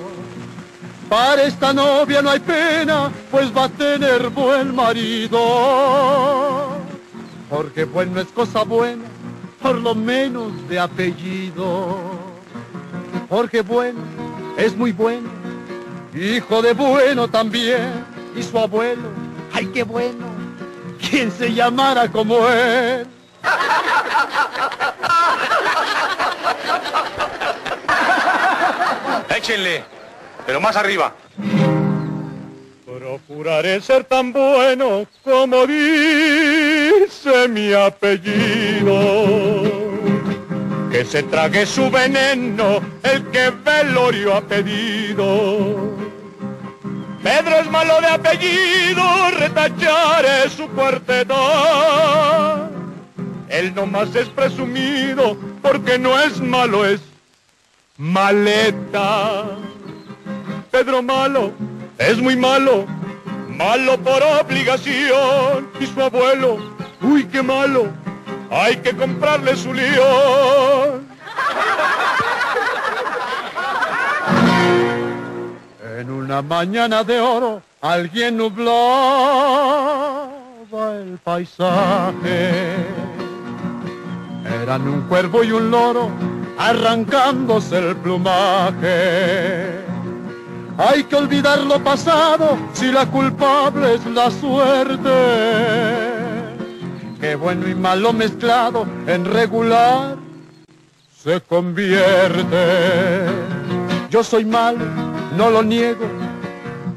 Para 1.09 1.43
esta 1.43 1.73
novia 1.73 2.23
no 2.23 2.31
hay 2.31 2.41
pena, 2.41 3.11
pues 3.31 3.55
va 3.57 3.65
a 3.65 3.69
tener 3.69 4.29
buen 4.31 4.75
marido 4.75 6.81
porque 7.51 7.85
bueno 7.85 8.21
es 8.21 8.29
cosa 8.29 8.63
buena, 8.63 9.05
por 9.61 9.77
lo 9.77 9.95
menos 9.95 10.53
de 10.69 10.79
apellido. 10.79 12.20
Porque 13.31 13.63
bueno 13.63 14.01
es 14.59 14.77
muy 14.77 14.91
bueno, 14.91 15.31
hijo 16.13 16.61
de 16.61 16.73
bueno 16.73 17.29
también, 17.29 18.05
y 18.35 18.43
su 18.43 18.59
abuelo, 18.59 19.09
ay 19.53 19.67
qué 19.67 19.85
bueno, 19.85 20.27
quien 21.01 21.31
se 21.31 21.55
llamara 21.55 22.11
como 22.11 22.49
él. 22.49 23.07
Échenle, 29.37 29.85
pero 30.45 30.61
más 30.61 30.75
arriba. 30.75 31.15
Procuraré 32.85 33.81
ser 33.81 34.03
tan 34.05 34.33
bueno 34.33 35.07
como 35.25 35.69
dice 35.69 37.47
mi 37.49 37.73
apellido. 37.73 39.80
Que 40.91 41.05
se 41.05 41.23
trague 41.23 41.67
su 41.67 41.91
veneno 41.91 42.81
el 43.03 43.25
que 43.31 43.51
Velorio 43.51 44.35
ha 44.37 44.41
pedido. 44.41 45.97
Pedro 47.23 47.57
es 47.57 47.71
malo 47.71 48.01
de 48.01 48.07
apellido, 48.09 49.03
retacharé 49.39 50.49
su 50.51 50.69
cuarteta. 50.71 52.69
Él 53.49 53.75
no 53.75 53.87
más 53.87 54.15
es 54.15 54.29
presumido 54.29 55.37
porque 55.63 55.99
no 55.99 56.19
es 56.19 56.41
malo, 56.41 56.85
es 56.85 57.01
maleta. 57.99 59.45
Pedro 60.71 61.03
malo 61.03 61.53
es 61.99 62.19
muy 62.21 62.37
malo 62.37 62.87
malo 63.61 63.99
por 63.99 64.23
obligación. 64.23 65.69
Y 65.79 65.87
su 65.87 66.01
abuelo, 66.01 66.57
uy, 67.03 67.25
qué 67.25 67.43
malo, 67.43 67.93
hay 68.51 68.77
que 68.77 68.95
comprarle 68.95 69.57
su 69.57 69.73
león. 69.73 71.09
En 75.99 76.11
una 76.11 76.43
mañana 76.43 77.05
de 77.05 77.21
oro, 77.21 77.63
alguien 77.81 78.37
nublaba 78.37 78.73
el 81.01 81.19
paisaje. 81.23 82.77
Eran 84.63 84.89
un 84.89 85.03
cuervo 85.03 85.45
y 85.45 85.53
un 85.53 85.71
loro 85.71 86.11
arrancándose 86.59 87.79
el 87.79 87.97
plumaje 87.97 89.81
hay 90.81 91.05
que 91.05 91.17
olvidar 91.17 91.61
lo 91.61 91.79
pasado 91.85 92.57
si 92.73 92.91
la 92.91 93.05
culpable 93.05 93.97
es 93.97 94.07
la 94.07 94.31
suerte. 94.31 96.10
Que 97.21 97.35
bueno 97.35 97.69
y 97.69 97.75
malo 97.75 98.13
mezclado 98.13 98.87
en 99.07 99.25
regular 99.25 100.17
se 101.23 101.41
convierte. 101.43 103.27
Yo 104.11 104.25
soy 104.25 104.45
malo, 104.47 104.85
no 105.37 105.51
lo 105.51 105.63
niego, 105.63 106.07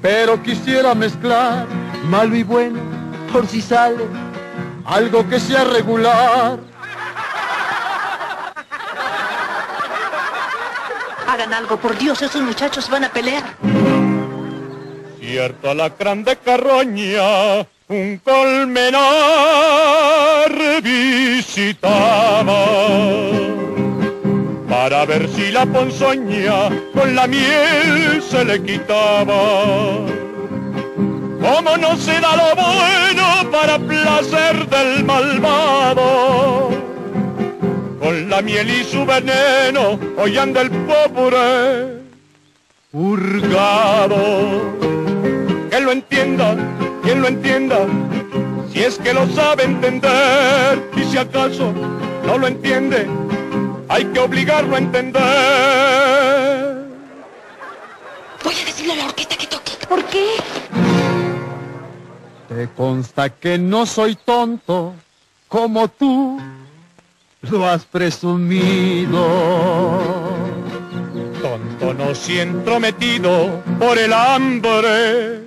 pero 0.01 0.41
quisiera 0.41 0.95
mezclar 0.95 1.67
malo 2.05 2.35
y 2.35 2.43
bueno 2.43 2.79
por 3.33 3.47
si 3.47 3.61
sale 3.61 4.05
algo 4.85 5.27
que 5.27 5.39
sea 5.39 5.63
regular. 5.65 6.59
Hagan 11.27 11.53
algo, 11.53 11.77
por 11.77 11.97
Dios, 11.97 12.21
esos 12.21 12.41
muchachos 12.41 12.89
van 12.89 13.05
a 13.05 13.09
pelear. 13.09 13.43
Cierto 15.19 15.71
alacrán 15.71 16.23
de 16.23 16.35
carroña, 16.37 17.65
un 17.93 18.19
colmenar 18.23 19.01
visitaba 20.81 22.65
para 24.67 25.05
ver 25.05 25.29
si 25.29 25.51
la 25.51 25.65
ponzoña 25.67 26.69
con 26.93 27.15
la 27.15 27.27
miel 27.27 28.21
se 28.27 28.43
le 28.45 28.63
quitaba. 28.63 29.43
Como 31.45 31.77
no 31.77 31.95
se 31.97 32.19
da 32.19 32.35
lo 32.41 32.55
bueno 32.55 33.51
para 33.51 33.77
placer 33.77 34.67
del 34.67 35.03
malvado. 35.03 36.71
Con 37.99 38.29
la 38.29 38.41
miel 38.41 38.69
y 38.71 38.83
su 38.83 39.05
veneno 39.05 39.99
hoy 40.17 40.37
anda 40.37 40.61
el 40.61 40.71
pobre 40.71 42.01
hurgado. 42.91 44.23
Que 45.69 45.79
lo 45.79 45.91
entienda, 45.91 46.55
quien 47.03 47.21
lo 47.21 47.27
entienda, 47.27 47.85
si 48.71 48.79
es 48.79 48.97
que 48.97 49.13
lo 49.13 49.29
sabe 49.29 49.65
entender, 49.65 50.89
y 50.95 51.03
si 51.03 51.17
acaso 51.17 51.73
no 52.25 52.37
lo 52.37 52.47
entiende, 52.47 53.07
hay 53.89 54.05
que 54.05 54.19
obligarlo 54.19 54.75
a 54.75 54.79
entender. 54.79 55.21
Voy 58.43 58.55
a 58.55 58.65
decirle 58.65 58.93
a 58.93 58.95
la 58.95 59.05
orquesta 59.05 59.35
que 59.35 59.47
toque. 59.47 59.73
¿Por 59.87 60.03
qué? 60.05 60.37
Te 62.47 62.69
consta 62.75 63.29
que 63.29 63.57
no 63.57 63.85
soy 63.85 64.15
tonto 64.15 64.93
como 65.49 65.89
tú 65.89 66.39
lo 67.41 67.67
has 67.67 67.83
presumido. 67.83 69.27
Tonto 71.41 71.93
no 71.93 72.15
si 72.15 72.39
entrometido 72.39 73.61
por 73.77 73.97
el 73.97 74.13
hambre 74.13 75.42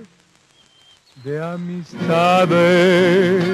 de 1.26 1.42
amistades. 1.42 3.44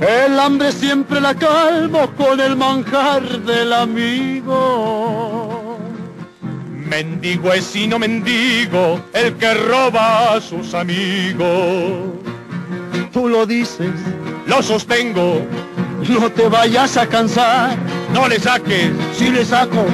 El 0.00 0.40
hambre 0.40 0.72
siempre 0.72 1.20
la 1.20 1.32
calmo 1.32 2.10
con 2.16 2.40
el 2.40 2.56
manjar 2.56 3.22
del 3.42 3.72
amigo. 3.72 5.78
Mendigo 6.72 7.52
es 7.52 7.76
y 7.76 7.86
no 7.86 8.00
mendigo 8.00 9.00
el 9.12 9.36
que 9.36 9.54
roba 9.54 10.34
a 10.34 10.40
sus 10.40 10.74
amigos. 10.74 12.16
Tú 13.12 13.28
lo 13.28 13.46
dices, 13.46 13.92
lo 14.46 14.60
sostengo, 14.60 15.42
no 16.08 16.32
te 16.32 16.48
vayas 16.48 16.96
a 16.96 17.06
cansar. 17.06 17.76
No 18.12 18.26
le 18.26 18.40
saques, 18.40 18.90
si 19.16 19.30
le 19.30 19.44
saco, 19.44 19.84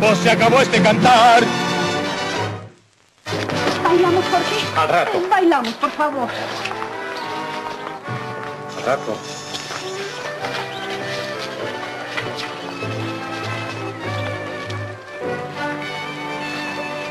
pues 0.00 0.16
se 0.18 0.30
acabó 0.30 0.62
este 0.62 0.80
cantar. 0.80 1.42
¿Bailamos, 3.86 4.24
Jorge? 4.24 4.56
Al 4.76 4.88
rato. 4.88 5.22
Bailamos, 5.30 5.74
por 5.74 5.90
favor. 5.90 6.28
Al 8.78 8.84
rato. 8.84 9.16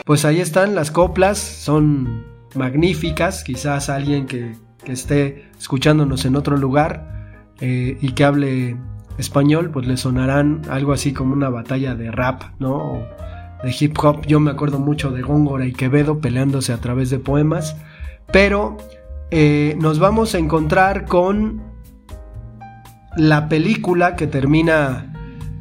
Pues 0.04 0.26
ahí 0.26 0.42
están 0.42 0.76
las 0.76 0.92
coplas, 0.92 1.38
son 1.38 2.26
magníficas, 2.56 3.46
quizás 3.46 3.90
alguien 3.90 4.28
que, 4.28 4.58
que 4.84 4.92
esté 4.92 5.50
escuchándonos 5.58 6.26
en 6.26 6.36
otro 6.36 6.58
lugar 6.58 7.42
eh, 7.62 7.98
y 8.02 8.12
que 8.12 8.26
hable 8.26 8.78
español, 9.18 9.72
pues 9.72 9.88
le 9.88 9.96
sonarán 9.96 10.64
algo 10.70 10.92
así 10.92 11.14
como 11.14 11.34
una 11.34 11.50
batalla 11.50 11.96
de 11.96 12.12
rap, 12.12 12.44
¿no? 12.60 12.76
O 12.76 13.08
de 13.66 13.76
hip 13.78 13.98
hop. 14.02 14.26
Yo 14.28 14.40
me 14.40 14.52
acuerdo 14.52 14.80
mucho 14.80 15.12
de 15.12 15.24
Góngora 15.24 15.66
y 15.66 15.74
Quevedo 15.74 16.20
peleándose 16.20 16.72
a 16.72 16.78
través 16.78 17.10
de 17.10 17.18
poemas, 17.18 17.76
pero 18.32 18.78
eh, 19.32 19.76
nos 19.80 19.98
vamos 19.98 20.36
a 20.36 20.38
encontrar 20.38 21.06
con 21.06 21.64
la 23.18 23.50
película 23.50 24.16
que 24.16 24.28
termina 24.28 25.12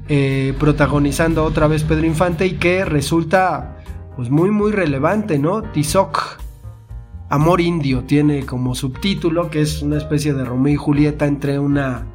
eh, 0.09 0.55
protagonizando 0.59 1.45
otra 1.45 1.67
vez 1.67 1.83
Pedro 1.83 2.05
Infante 2.05 2.47
y 2.47 2.53
que 2.53 2.85
resulta 2.85 3.79
pues 4.17 4.29
muy 4.29 4.51
muy 4.51 4.71
relevante, 4.71 5.39
¿no? 5.39 5.63
Tizoc, 5.63 6.39
Amor 7.31 7.63
Indio, 7.63 8.05
tiene 8.05 8.45
como 8.45 8.75
subtítulo, 8.75 9.51
que 9.51 9.63
es 9.63 9.81
una 9.81 9.97
especie 9.97 10.35
de 10.35 10.45
Romeo 10.45 10.75
y 10.75 10.77
Julieta 10.77 11.25
entre 11.25 11.59
una, 11.59 12.07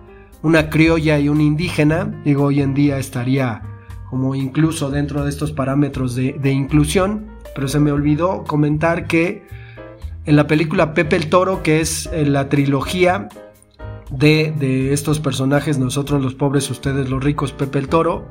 una 0.44 0.70
criolla 0.70 1.18
y 1.18 1.30
un 1.30 1.42
indígena. 1.42 2.22
Digo, 2.24 2.44
hoy 2.44 2.62
en 2.62 2.76
día 2.76 3.00
estaría 3.00 3.64
como 4.10 4.36
incluso 4.36 4.90
dentro 4.90 5.24
de 5.24 5.30
estos 5.30 5.52
parámetros 5.52 6.16
de, 6.16 6.52
inclusión, 6.52 7.28
pero 7.54 7.68
se 7.68 7.80
me 7.80 7.92
olvidó 7.92 8.44
comentar 8.44 9.08
que 9.08 9.44
en 10.26 10.36
la 10.36 10.48
película 10.48 10.94
Pepe 10.94 11.16
el 11.16 11.30
Toro, 11.30 11.64
que 11.64 11.82
es 11.82 12.10
eh, 12.12 12.26
la 12.26 12.50
trilogía 12.50 13.30
de, 14.12 14.54
de 14.58 14.94
estos 14.94 15.20
personajes, 15.20 15.78
nosotros 15.78 16.22
los 16.22 16.36
pobres, 16.36 16.70
ustedes 16.70 17.10
los 17.10 17.24
ricos, 17.24 17.52
Pepe 17.52 17.80
el 17.80 17.88
Toro, 17.88 18.26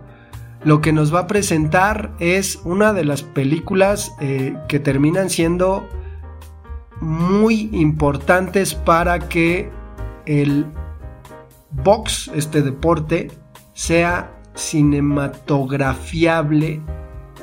lo 0.64 0.80
que 0.80 0.92
nos 0.92 1.14
va 1.14 1.20
a 1.20 1.26
presentar 1.26 2.12
es 2.18 2.60
una 2.64 2.92
de 2.92 3.04
las 3.04 3.22
películas 3.22 4.12
eh, 4.20 4.56
que 4.66 4.80
terminan 4.80 5.30
siendo 5.30 5.88
muy 7.00 7.70
importantes 7.72 8.74
para 8.74 9.28
que 9.28 9.70
el 10.26 10.66
box, 11.70 12.30
este 12.34 12.62
deporte, 12.62 13.30
sea 13.72 14.37
cinematografiable 14.58 16.80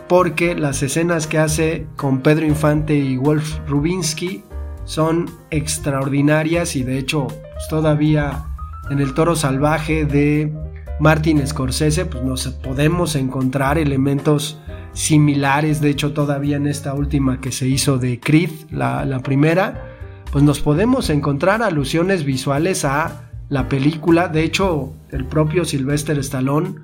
porque 0.08 0.56
las 0.56 0.84
escenas 0.84 1.28
que 1.28 1.40
hace 1.40 1.88
con 1.96 2.22
Pedro 2.22 2.46
Infante 2.46 2.96
y 2.96 3.18
Wolf 3.18 3.58
Rubinsky 3.68 4.44
son 4.84 5.30
extraordinarias 5.50 6.76
y 6.76 6.84
de 6.84 7.00
hecho 7.00 7.28
pues, 7.28 7.68
todavía 7.70 8.46
en 8.92 9.00
el 9.00 9.16
toro 9.16 9.36
salvaje 9.36 10.06
de 10.06 10.54
Martin 11.00 11.46
Scorsese, 11.46 12.06
pues 12.06 12.24
nos 12.24 12.48
podemos 12.48 13.16
encontrar 13.16 13.78
elementos 13.78 14.60
similares, 14.94 15.82
de 15.82 15.90
hecho 15.90 16.14
todavía 16.14 16.58
en 16.58 16.68
esta 16.68 16.94
última 16.94 17.42
que 17.42 17.52
se 17.52 17.68
hizo 17.68 17.98
de 17.98 18.20
Creed, 18.20 18.52
la, 18.72 19.04
la 19.06 19.20
primera, 19.20 19.92
pues 20.32 20.44
nos 20.44 20.60
podemos 20.60 21.10
encontrar 21.10 21.64
alusiones 21.64 22.24
visuales 22.24 22.86
a 22.86 23.30
la 23.50 23.68
película, 23.68 24.28
de 24.28 24.44
hecho 24.44 24.94
el 25.12 25.26
propio 25.26 25.66
Sylvester 25.66 26.18
Stallone 26.20 26.76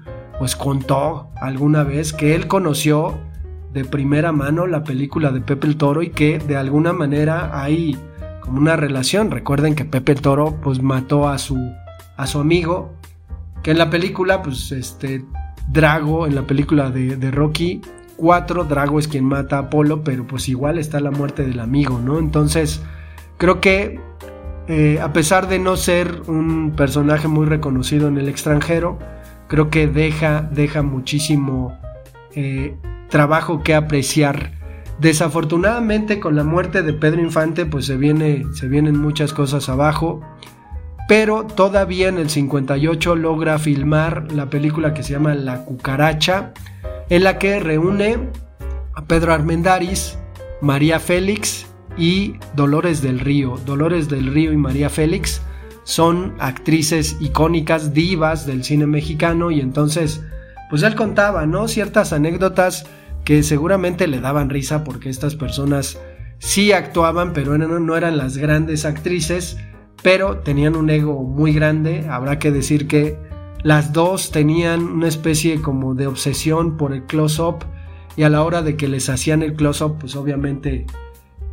pues 0.41 0.55
contó 0.55 1.29
alguna 1.35 1.83
vez 1.83 2.13
que 2.13 2.33
él 2.33 2.47
conoció 2.47 3.19
de 3.73 3.85
primera 3.85 4.31
mano 4.31 4.65
la 4.65 4.83
película 4.83 5.29
de 5.29 5.39
Pepe 5.39 5.67
el 5.67 5.77
Toro 5.77 6.01
y 6.01 6.09
que 6.09 6.39
de 6.39 6.57
alguna 6.57 6.93
manera 6.93 7.61
hay 7.61 7.95
como 8.39 8.57
una 8.57 8.75
relación, 8.75 9.29
recuerden 9.29 9.75
que 9.75 9.85
Pepe 9.85 10.13
el 10.13 10.21
Toro 10.21 10.57
pues 10.63 10.81
mató 10.81 11.29
a 11.29 11.37
su, 11.37 11.59
a 12.17 12.25
su 12.25 12.39
amigo 12.39 12.91
que 13.61 13.69
en 13.69 13.77
la 13.77 13.91
película, 13.91 14.41
pues 14.41 14.71
este, 14.71 15.23
Drago, 15.67 16.25
en 16.25 16.33
la 16.33 16.47
película 16.47 16.89
de, 16.89 17.29
Rocky 17.29 17.79
4, 18.17 18.63
Drago 18.63 18.97
es 18.97 19.07
quien 19.07 19.25
mata 19.25 19.57
a 19.57 19.59
Apolo, 19.59 20.03
pero 20.03 20.25
pues 20.25 20.49
igual 20.49 20.79
está 20.79 20.99
la 21.01 21.11
muerte 21.11 21.43
del 21.43 21.59
amigo, 21.59 22.01
¿no? 22.03 22.17
Entonces, 22.17 22.81
creo 23.37 23.61
que 23.61 23.99
eh, 24.67 24.99
a 25.03 25.13
pesar 25.13 25.47
de 25.47 25.59
no 25.59 25.77
ser 25.77 26.23
un 26.25 26.73
personaje 26.75 27.27
muy 27.27 27.45
reconocido 27.45 28.07
en 28.07 28.17
el 28.17 28.27
extranjero, 28.27 28.97
creo 29.51 29.69
que 29.69 29.85
deja, 29.87 30.43
deja 30.49 30.81
muchísimo 30.81 31.77
eh, 32.35 32.73
trabajo 33.09 33.63
que 33.63 33.75
apreciar. 33.75 34.53
Desafortunadamente 34.97 36.21
con 36.21 36.37
la 36.37 36.45
muerte 36.45 36.83
de 36.83 36.93
Pedro 36.93 37.21
Infante 37.21 37.65
pues 37.65 37.85
se, 37.85 37.97
viene, 37.97 38.45
se 38.53 38.69
vienen 38.69 38.97
muchas 38.97 39.33
cosas 39.33 39.67
abajo 39.67 40.21
pero 41.11 41.43
todavía 41.43 42.07
en 42.07 42.17
el 42.17 42.29
58 42.29 43.17
logra 43.17 43.59
filmar 43.59 44.31
la 44.31 44.49
película 44.49 44.93
que 44.93 45.03
se 45.03 45.11
llama 45.11 45.35
La 45.35 45.65
cucaracha, 45.65 46.53
en 47.09 47.25
la 47.25 47.37
que 47.37 47.59
reúne 47.59 48.29
a 48.93 49.03
Pedro 49.03 49.33
Armendáriz, 49.33 50.17
María 50.61 51.01
Félix 51.01 51.65
y 51.97 52.35
Dolores 52.55 53.01
del 53.01 53.19
Río. 53.19 53.57
Dolores 53.65 54.07
del 54.07 54.33
Río 54.33 54.53
y 54.53 54.55
María 54.55 54.89
Félix 54.89 55.41
son 55.91 56.35
actrices 56.39 57.17
icónicas, 57.19 57.93
divas 57.93 58.45
del 58.45 58.63
cine 58.63 58.87
mexicano 58.87 59.51
y 59.51 59.59
entonces, 59.59 60.23
pues 60.69 60.83
él 60.83 60.95
contaba, 60.95 61.45
¿no? 61.45 61.67
Ciertas 61.67 62.13
anécdotas 62.13 62.85
que 63.25 63.43
seguramente 63.43 64.07
le 64.07 64.21
daban 64.21 64.49
risa 64.49 64.83
porque 64.83 65.09
estas 65.09 65.35
personas 65.35 65.99
sí 66.39 66.71
actuaban, 66.71 67.33
pero 67.33 67.57
no 67.57 67.95
eran 67.97 68.17
las 68.17 68.37
grandes 68.37 68.85
actrices 68.85 69.57
pero 70.01 70.39
tenían 70.39 70.75
un 70.75 70.89
ego 70.89 71.23
muy 71.23 71.53
grande. 71.53 72.07
Habrá 72.09 72.39
que 72.39 72.51
decir 72.51 72.87
que 72.87 73.17
las 73.63 73.93
dos 73.93 74.31
tenían 74.31 74.83
una 74.83 75.07
especie 75.07 75.61
como 75.61 75.93
de 75.93 76.07
obsesión 76.07 76.77
por 76.77 76.93
el 76.93 77.03
close-up 77.03 77.65
y 78.15 78.23
a 78.23 78.29
la 78.29 78.43
hora 78.43 78.61
de 78.61 78.75
que 78.75 78.87
les 78.87 79.09
hacían 79.09 79.43
el 79.43 79.53
close-up, 79.53 79.97
pues 79.99 80.15
obviamente 80.15 80.85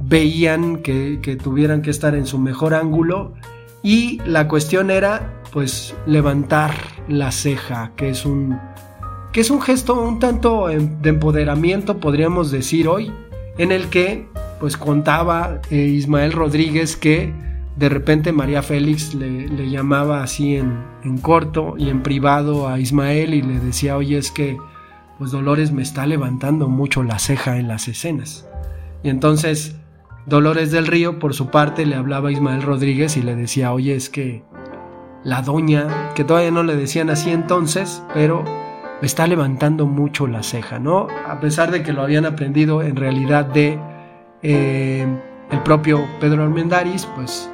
veían 0.01 0.79
que, 0.79 1.18
que, 1.22 1.37
tuvieran 1.37 1.83
que 1.83 1.90
estar 1.90 2.14
en 2.14 2.27
su 2.27 2.38
mejor 2.38 2.74
ángulo 2.74 3.35
y 3.82 4.20
la 4.24 4.48
cuestión 4.48 4.90
era 4.90 5.34
pues 5.52 5.94
levantar 6.06 6.74
la 7.08 7.32
ceja, 7.32 7.92
que 7.96 8.10
es 8.10 8.24
un 8.24 8.58
que 9.32 9.40
es 9.40 9.50
un 9.50 9.60
gesto 9.60 10.00
un 10.00 10.18
tanto 10.18 10.68
de 10.68 11.08
empoderamiento 11.08 11.98
podríamos 12.00 12.50
decir 12.50 12.88
hoy, 12.88 13.12
en 13.58 13.72
el 13.72 13.88
que 13.88 14.26
pues 14.58 14.76
contaba 14.76 15.60
eh, 15.70 15.76
Ismael 15.76 16.32
Rodríguez 16.32 16.96
que 16.96 17.32
de 17.76 17.88
repente 17.88 18.32
María 18.32 18.62
Félix 18.62 19.14
le, 19.14 19.48
le 19.48 19.70
llamaba 19.70 20.22
así 20.22 20.56
en, 20.56 20.82
en, 21.04 21.18
corto 21.18 21.76
y 21.78 21.90
en 21.90 22.02
privado 22.02 22.68
a 22.68 22.80
Ismael 22.80 23.34
y 23.34 23.42
le 23.42 23.60
decía, 23.60 23.96
oye, 23.96 24.18
es 24.18 24.32
que 24.32 24.58
pues 25.18 25.30
Dolores 25.30 25.70
me 25.70 25.82
está 25.82 26.04
levantando 26.06 26.68
mucho 26.68 27.04
la 27.04 27.20
ceja 27.20 27.58
en 27.58 27.68
las 27.68 27.86
escenas. 27.86 28.48
Y 29.04 29.10
entonces 29.10 29.76
Dolores 30.28 30.70
del 30.70 30.86
Río, 30.86 31.18
por 31.18 31.32
su 31.32 31.48
parte, 31.48 31.86
le 31.86 31.96
hablaba 31.96 32.28
a 32.28 32.32
Ismael 32.32 32.62
Rodríguez 32.62 33.16
y 33.16 33.22
le 33.22 33.34
decía, 33.34 33.72
oye, 33.72 33.94
es 33.94 34.10
que 34.10 34.44
la 35.24 35.40
doña, 35.40 36.12
que 36.14 36.22
todavía 36.22 36.50
no 36.50 36.62
le 36.62 36.76
decían 36.76 37.08
así 37.08 37.30
entonces, 37.30 38.02
pero 38.12 38.44
está 39.00 39.26
levantando 39.26 39.86
mucho 39.86 40.26
la 40.26 40.42
ceja, 40.42 40.78
¿no? 40.78 41.06
A 41.26 41.40
pesar 41.40 41.70
de 41.70 41.82
que 41.82 41.92
lo 41.92 42.02
habían 42.02 42.26
aprendido 42.26 42.82
en 42.82 42.96
realidad 42.96 43.46
de 43.46 43.78
eh, 44.42 45.06
el 45.50 45.62
propio 45.62 46.04
Pedro 46.20 46.42
Armendáriz, 46.42 47.06
pues 47.16 47.50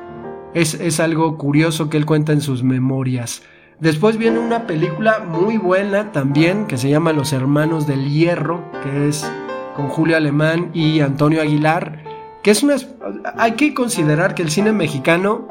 es, 0.52 0.74
es 0.74 0.98
algo 0.98 1.38
curioso 1.38 1.88
que 1.88 1.96
él 1.96 2.06
cuenta 2.06 2.32
en 2.32 2.40
sus 2.40 2.64
memorias. 2.64 3.42
Después 3.78 4.18
viene 4.18 4.38
una 4.38 4.66
película 4.66 5.20
muy 5.20 5.58
buena 5.58 6.12
también 6.12 6.66
que 6.66 6.78
se 6.78 6.88
llama 6.88 7.12
Los 7.12 7.32
Hermanos 7.32 7.86
del 7.86 8.08
Hierro, 8.08 8.64
que 8.82 9.08
es 9.08 9.30
con 9.76 9.88
Julio 9.88 10.16
Alemán 10.16 10.70
y 10.72 11.00
Antonio 11.00 11.42
Aguilar, 11.42 12.03
que 12.44 12.50
es 12.50 12.62
una... 12.62 12.76
Hay 13.36 13.52
que 13.52 13.74
considerar 13.74 14.36
que 14.36 14.42
el 14.42 14.50
cine 14.50 14.70
mexicano 14.70 15.48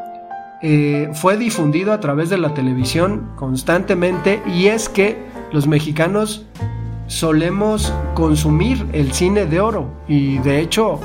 eh, 0.61 1.09
fue 1.13 1.37
difundido 1.37 1.91
a 1.91 1.99
través 1.99 2.29
de 2.29 2.37
la 2.37 2.53
televisión 2.53 3.31
constantemente 3.35 4.41
y 4.47 4.67
es 4.67 4.87
que 4.87 5.17
los 5.51 5.67
mexicanos 5.67 6.45
solemos 7.07 7.91
consumir 8.13 8.85
el 8.93 9.11
cine 9.11 9.45
de 9.45 9.59
oro 9.59 9.89
y 10.07 10.37
de 10.37 10.61
hecho 10.61 11.01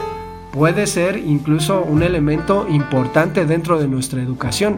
puede 0.53 0.87
ser 0.87 1.17
incluso 1.17 1.83
un 1.83 2.03
elemento 2.03 2.67
importante 2.69 3.47
dentro 3.47 3.81
de 3.81 3.89
nuestra 3.89 4.23
educación. 4.23 4.77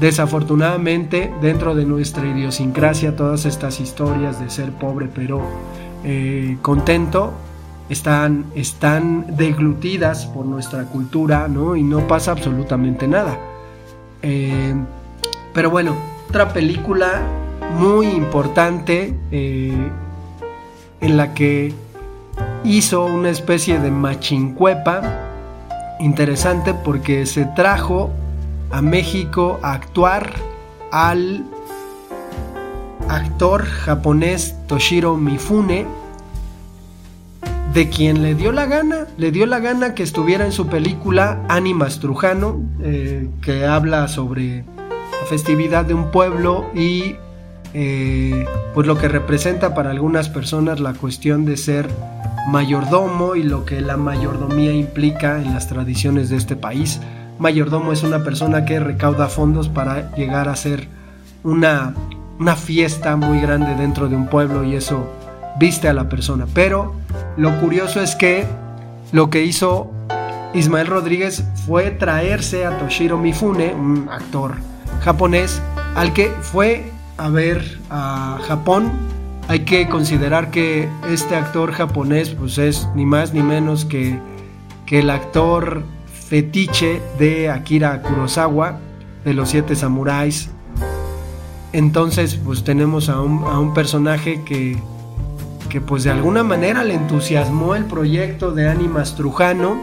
Desafortunadamente, 0.00 1.32
dentro 1.40 1.76
de 1.76 1.84
nuestra 1.84 2.26
idiosincrasia, 2.26 3.14
todas 3.14 3.44
estas 3.44 3.78
historias 3.78 4.40
de 4.40 4.50
ser 4.50 4.72
pobre 4.72 5.08
pero 5.14 5.40
eh, 6.04 6.58
contento 6.62 7.32
están, 7.88 8.46
están 8.54 9.36
deglutidas 9.36 10.26
por 10.26 10.46
nuestra 10.46 10.84
cultura, 10.84 11.48
¿no? 11.48 11.76
Y 11.76 11.82
no 11.82 12.06
pasa 12.06 12.32
absolutamente 12.32 13.06
nada. 13.06 13.38
Eh, 14.22 14.74
pero 15.52 15.70
bueno, 15.70 15.96
otra 16.28 16.52
película 16.52 17.22
muy 17.78 18.06
importante 18.06 19.14
eh, 19.30 19.90
en 21.00 21.16
la 21.16 21.34
que 21.34 21.74
hizo 22.64 23.04
una 23.04 23.30
especie 23.30 23.78
de 23.78 23.90
machincuepa 23.90 25.02
interesante 26.00 26.74
porque 26.74 27.26
se 27.26 27.44
trajo 27.44 28.10
a 28.70 28.82
México 28.82 29.60
a 29.62 29.72
actuar 29.74 30.32
al 30.90 31.44
actor 33.08 33.64
japonés 33.64 34.56
Toshiro 34.66 35.16
Mifune, 35.16 35.86
de 37.72 37.88
quien 37.88 38.22
le 38.22 38.34
dio 38.34 38.52
la 38.52 38.66
gana, 38.66 39.06
le 39.16 39.30
dio 39.30 39.46
la 39.46 39.58
gana 39.58 39.94
que 39.94 40.02
estuviera 40.02 40.44
en 40.44 40.52
su 40.52 40.66
película 40.66 41.42
Animas 41.48 42.00
Trujano, 42.00 42.60
eh, 42.82 43.30
que 43.40 43.64
habla 43.64 44.08
sobre 44.08 44.58
la 44.58 45.26
festividad 45.28 45.84
de 45.84 45.94
un 45.94 46.10
pueblo 46.10 46.66
y 46.74 47.16
eh, 47.72 48.44
pues 48.74 48.86
lo 48.86 48.98
que 48.98 49.08
representa 49.08 49.74
para 49.74 49.90
algunas 49.90 50.28
personas 50.28 50.80
la 50.80 50.92
cuestión 50.92 51.46
de 51.46 51.56
ser 51.56 51.88
mayordomo 52.48 53.36
y 53.36 53.42
lo 53.42 53.64
que 53.64 53.80
la 53.80 53.96
mayordomía 53.96 54.72
implica 54.72 55.40
en 55.40 55.54
las 55.54 55.68
tradiciones 55.68 56.28
de 56.28 56.36
este 56.36 56.56
país. 56.56 57.00
Mayordomo 57.38 57.92
es 57.92 58.02
una 58.02 58.22
persona 58.22 58.66
que 58.66 58.80
recauda 58.80 59.28
fondos 59.28 59.70
para 59.70 60.14
llegar 60.14 60.48
a 60.50 60.56
ser 60.56 60.88
una, 61.42 61.94
una 62.38 62.54
fiesta 62.54 63.16
muy 63.16 63.40
grande 63.40 63.74
dentro 63.76 64.08
de 64.08 64.16
un 64.16 64.26
pueblo 64.26 64.62
y 64.64 64.74
eso 64.74 65.08
viste 65.58 65.88
a 65.88 65.92
la 65.92 66.08
persona. 66.08 66.46
Pero 66.54 66.94
lo 67.36 67.58
curioso 67.60 68.00
es 68.00 68.14
que 68.14 68.46
lo 69.12 69.30
que 69.30 69.44
hizo 69.44 69.90
Ismael 70.54 70.86
Rodríguez 70.86 71.44
fue 71.66 71.90
traerse 71.90 72.66
a 72.66 72.78
Toshiro 72.78 73.18
Mifune, 73.18 73.74
un 73.74 74.08
actor 74.10 74.56
japonés, 75.02 75.62
al 75.94 76.12
que 76.12 76.30
fue 76.40 76.90
a 77.16 77.28
ver 77.28 77.78
a 77.90 78.38
Japón. 78.46 78.90
Hay 79.48 79.60
que 79.60 79.88
considerar 79.88 80.50
que 80.50 80.88
este 81.10 81.36
actor 81.36 81.72
japonés 81.72 82.30
pues 82.30 82.58
es 82.58 82.88
ni 82.94 83.04
más 83.04 83.34
ni 83.34 83.42
menos 83.42 83.84
que, 83.84 84.18
que 84.86 85.00
el 85.00 85.10
actor 85.10 85.82
fetiche 86.06 87.02
de 87.18 87.50
Akira 87.50 88.02
Kurosawa, 88.02 88.78
de 89.24 89.34
los 89.34 89.48
siete 89.48 89.74
samuráis. 89.74 90.50
Entonces 91.72 92.36
pues 92.36 92.64
tenemos 92.64 93.08
a 93.08 93.20
un, 93.20 93.44
a 93.44 93.58
un 93.58 93.74
personaje 93.74 94.42
que, 94.44 94.78
que 95.72 95.80
pues 95.80 96.04
de 96.04 96.10
alguna 96.10 96.42
manera 96.42 96.84
le 96.84 96.92
entusiasmó 96.92 97.74
el 97.74 97.86
proyecto 97.86 98.52
de 98.52 98.68
Animas 98.68 99.16
Trujano 99.16 99.80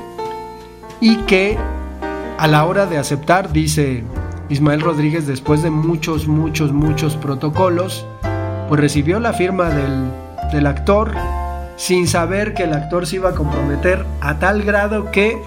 y 1.01 1.15
que 1.21 1.57
a 2.37 2.47
la 2.47 2.65
hora 2.65 2.85
de 2.85 2.99
aceptar, 2.99 3.51
dice 3.51 4.03
Ismael 4.49 4.81
Rodríguez, 4.81 5.25
después 5.25 5.63
de 5.63 5.71
muchos, 5.71 6.27
muchos, 6.27 6.71
muchos 6.71 7.15
protocolos, 7.15 8.05
pues 8.67 8.79
recibió 8.79 9.19
la 9.19 9.33
firma 9.33 9.71
del, 9.71 10.11
del 10.53 10.67
actor 10.67 11.11
sin 11.75 12.07
saber 12.07 12.53
que 12.53 12.65
el 12.65 12.73
actor 12.73 13.07
se 13.07 13.15
iba 13.15 13.29
a 13.29 13.33
comprometer 13.33 14.05
a 14.21 14.37
tal 14.37 14.61
grado 14.61 15.09
que 15.09 15.41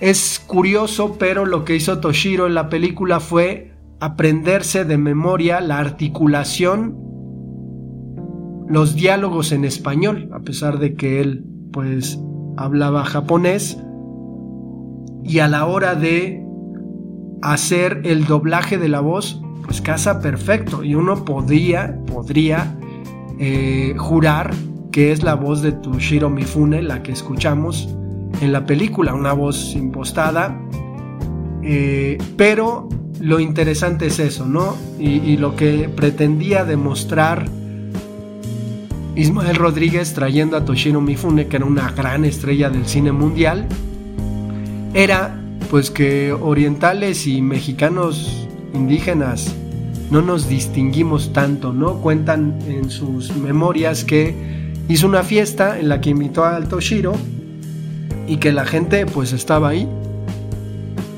es 0.00 0.42
curioso, 0.46 1.16
pero 1.18 1.44
lo 1.44 1.66
que 1.66 1.76
hizo 1.76 2.00
Toshiro 2.00 2.46
en 2.46 2.54
la 2.54 2.70
película 2.70 3.20
fue 3.20 3.74
aprenderse 4.00 4.86
de 4.86 4.96
memoria 4.96 5.60
la 5.60 5.78
articulación 5.78 7.06
los 8.68 8.94
diálogos 8.94 9.52
en 9.52 9.64
español, 9.64 10.28
a 10.32 10.40
pesar 10.40 10.78
de 10.78 10.94
que 10.94 11.20
él 11.20 11.44
pues 11.72 12.18
hablaba 12.56 13.04
japonés, 13.04 13.78
y 15.22 15.40
a 15.40 15.48
la 15.48 15.66
hora 15.66 15.94
de 15.94 16.42
hacer 17.42 18.02
el 18.04 18.26
doblaje 18.26 18.78
de 18.78 18.88
la 18.88 19.00
voz, 19.00 19.40
pues 19.64 19.80
casa 19.80 20.20
perfecto, 20.20 20.84
y 20.84 20.94
uno 20.94 21.24
podría, 21.24 21.98
podría 22.06 22.76
eh, 23.38 23.94
jurar 23.98 24.54
que 24.92 25.12
es 25.12 25.22
la 25.22 25.34
voz 25.34 25.62
de 25.62 25.72
Toshiro 25.72 26.30
Mifune, 26.30 26.82
la 26.82 27.02
que 27.02 27.12
escuchamos 27.12 27.94
en 28.40 28.52
la 28.52 28.64
película, 28.64 29.14
una 29.14 29.32
voz 29.32 29.74
impostada, 29.74 30.58
eh, 31.62 32.16
pero 32.36 32.88
lo 33.20 33.40
interesante 33.40 34.06
es 34.06 34.18
eso, 34.18 34.46
¿no? 34.46 34.76
y 34.98 35.36
lo 35.36 35.56
que 35.56 35.88
pretendía 35.88 36.64
demostrar 36.64 37.48
Ismael 39.16 39.56
Rodríguez 39.56 40.12
trayendo 40.12 40.58
a 40.58 40.64
Toshiro 40.66 41.00
Mifune, 41.00 41.46
que 41.46 41.56
era 41.56 41.64
una 41.64 41.90
gran 41.90 42.26
estrella 42.26 42.68
del 42.68 42.86
cine 42.86 43.12
mundial, 43.12 43.66
era 44.92 45.40
pues 45.70 45.90
que 45.90 46.32
orientales 46.32 47.26
y 47.26 47.40
mexicanos 47.40 48.46
indígenas 48.74 49.54
no 50.10 50.20
nos 50.20 50.48
distinguimos 50.48 51.32
tanto, 51.32 51.72
¿no? 51.72 51.94
Cuentan 51.94 52.58
en 52.68 52.90
sus 52.90 53.34
memorias 53.34 54.04
que 54.04 54.34
hizo 54.88 55.06
una 55.06 55.22
fiesta 55.22 55.78
en 55.80 55.88
la 55.88 56.00
que 56.02 56.10
invitó 56.10 56.44
al 56.44 56.68
Toshiro 56.68 57.14
y 58.28 58.36
que 58.36 58.52
la 58.52 58.66
gente 58.66 59.06
pues 59.06 59.32
estaba 59.32 59.70
ahí. 59.70 59.88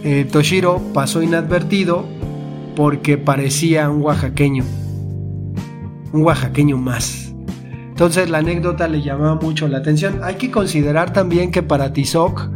Eh, 0.05 0.25
Toshiro 0.31 0.81
pasó 0.95 1.21
inadvertido 1.21 2.07
porque 2.77 3.19
parecía 3.19 3.91
un 3.91 4.03
oaxaqueño, 4.03 4.65
un 6.13 6.23
oaxaqueño 6.23 6.79
más. 6.79 7.28
Entonces 7.99 8.31
la 8.31 8.39
anécdota 8.39 8.87
le 8.87 9.03
llamaba 9.03 9.35
mucho 9.35 9.67
la 9.67 9.79
atención. 9.79 10.21
Hay 10.23 10.37
que 10.37 10.53
considerar 10.53 11.13
también 11.13 11.51
que 11.51 11.65
para 11.65 11.93
Tizoc, 11.93 12.49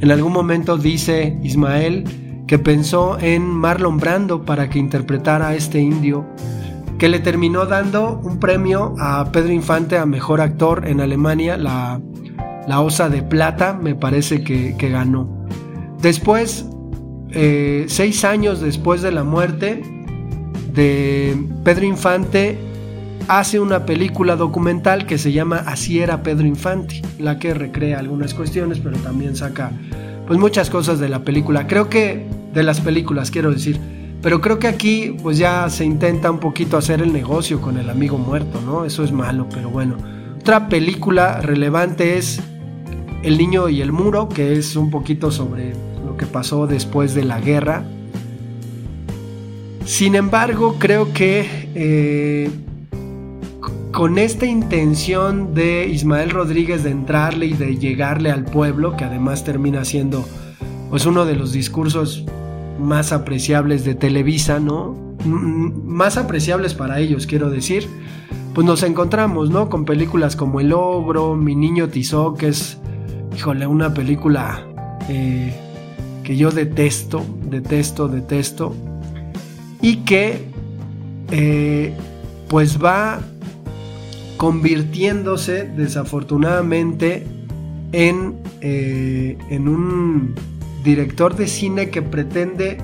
en 0.00 0.10
algún 0.10 0.32
momento 0.32 0.78
dice 0.78 1.38
Ismael 1.42 2.04
que 2.46 2.58
pensó 2.58 3.18
en 3.20 3.42
Marlon 3.42 3.98
Brando 3.98 4.46
para 4.46 4.70
que 4.70 4.78
interpretara 4.78 5.48
a 5.48 5.54
este 5.54 5.78
indio, 5.78 6.24
que 6.98 7.10
le 7.10 7.18
terminó 7.18 7.66
dando 7.66 8.18
un 8.24 8.40
premio 8.40 8.94
a 8.98 9.30
Pedro 9.30 9.52
Infante 9.52 9.98
a 9.98 10.06
Mejor 10.06 10.40
Actor 10.40 10.88
en 10.88 11.02
Alemania, 11.02 11.58
la, 11.58 12.00
Osa 12.80 13.10
de 13.10 13.22
Plata, 13.22 13.78
me 13.78 13.94
parece 13.94 14.42
que, 14.42 14.72
ganó. 14.88 15.46
Después, 16.00 16.64
eh, 17.32 17.84
seis 17.88 18.24
años 18.24 18.62
después 18.62 19.02
de 19.02 19.12
la 19.12 19.22
muerte 19.22 19.82
de 20.72 21.36
Pedro 21.62 21.84
Infante, 21.84 22.67
hace 23.28 23.60
una 23.60 23.84
película 23.84 24.36
documental 24.36 25.06
que 25.06 25.18
se 25.18 25.32
llama 25.32 25.58
Así 25.66 26.00
era 26.00 26.22
Pedro 26.22 26.46
Infante, 26.46 27.02
la 27.18 27.38
que 27.38 27.54
recrea 27.54 27.98
algunas 27.98 28.34
cuestiones, 28.34 28.80
pero 28.80 28.96
también 28.98 29.36
saca 29.36 29.70
pues 30.26 30.38
muchas 30.38 30.70
cosas 30.70 30.98
de 30.98 31.08
la 31.08 31.20
película. 31.20 31.66
Creo 31.66 31.88
que 31.88 32.26
de 32.52 32.62
las 32.62 32.80
películas 32.80 33.30
quiero 33.30 33.52
decir, 33.52 33.78
pero 34.22 34.40
creo 34.40 34.58
que 34.58 34.66
aquí 34.66 35.14
pues 35.22 35.38
ya 35.38 35.68
se 35.70 35.84
intenta 35.84 36.30
un 36.30 36.38
poquito 36.38 36.76
hacer 36.76 37.02
el 37.02 37.12
negocio 37.12 37.60
con 37.60 37.76
el 37.76 37.90
amigo 37.90 38.18
muerto, 38.18 38.60
¿no? 38.62 38.84
Eso 38.84 39.04
es 39.04 39.12
malo, 39.12 39.46
pero 39.52 39.70
bueno. 39.70 39.96
Otra 40.40 40.68
película 40.68 41.40
relevante 41.40 42.16
es 42.16 42.40
El 43.22 43.36
niño 43.36 43.68
y 43.68 43.82
el 43.82 43.92
muro, 43.92 44.28
que 44.28 44.56
es 44.56 44.76
un 44.76 44.90
poquito 44.90 45.30
sobre 45.30 45.72
lo 46.06 46.16
que 46.16 46.24
pasó 46.24 46.66
después 46.66 47.14
de 47.14 47.24
la 47.24 47.40
guerra. 47.40 47.84
Sin 49.84 50.14
embargo, 50.14 50.76
creo 50.78 51.12
que 51.12 51.68
eh, 51.74 52.50
con 53.98 54.16
esta 54.16 54.46
intención 54.46 55.54
de 55.54 55.88
Ismael 55.88 56.30
Rodríguez 56.30 56.84
de 56.84 56.90
entrarle 56.90 57.46
y 57.46 57.54
de 57.54 57.78
llegarle 57.78 58.30
al 58.30 58.44
pueblo, 58.44 58.96
que 58.96 59.02
además 59.02 59.42
termina 59.42 59.84
siendo 59.84 60.24
pues 60.88 61.04
uno 61.04 61.24
de 61.24 61.34
los 61.34 61.50
discursos 61.50 62.24
más 62.78 63.10
apreciables 63.10 63.84
de 63.84 63.96
Televisa, 63.96 64.60
¿no? 64.60 64.94
Más 65.24 66.16
apreciables 66.16 66.74
para 66.74 67.00
ellos, 67.00 67.26
quiero 67.26 67.50
decir. 67.50 67.88
Pues 68.54 68.64
nos 68.64 68.84
encontramos, 68.84 69.50
¿no? 69.50 69.68
Con 69.68 69.84
películas 69.84 70.36
como 70.36 70.60
El 70.60 70.72
Ogro, 70.72 71.34
Mi 71.34 71.56
Niño 71.56 71.88
Tizó, 71.88 72.34
que 72.34 72.50
es, 72.50 72.78
híjole, 73.36 73.66
una 73.66 73.94
película 73.94 74.64
eh, 75.08 75.52
que 76.22 76.36
yo 76.36 76.52
detesto, 76.52 77.26
detesto, 77.50 78.06
detesto. 78.06 78.76
Y 79.82 79.96
que, 80.04 80.44
eh, 81.32 81.96
pues 82.46 82.80
va 82.80 83.18
convirtiéndose 84.38 85.64
desafortunadamente 85.64 87.26
en, 87.92 88.36
eh, 88.62 89.36
en 89.50 89.68
un 89.68 90.34
director 90.82 91.36
de 91.36 91.48
cine 91.48 91.90
que 91.90 92.00
pretende 92.00 92.78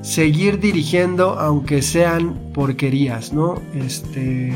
seguir 0.00 0.58
dirigiendo 0.60 1.38
aunque 1.38 1.82
sean 1.82 2.34
porquerías, 2.54 3.34
¿no? 3.34 3.60
Este 3.74 4.54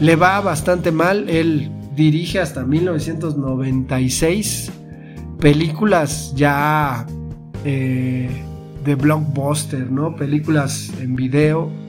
le 0.00 0.16
va 0.16 0.40
bastante 0.40 0.90
mal, 0.92 1.28
él 1.28 1.70
dirige 1.96 2.38
hasta 2.40 2.64
1996 2.64 4.70
películas 5.40 6.32
ya 6.36 7.06
eh, 7.64 8.28
de 8.84 8.94
blockbuster, 8.94 9.90
¿no? 9.90 10.14
Películas 10.16 10.92
en 11.00 11.16
video. 11.16 11.83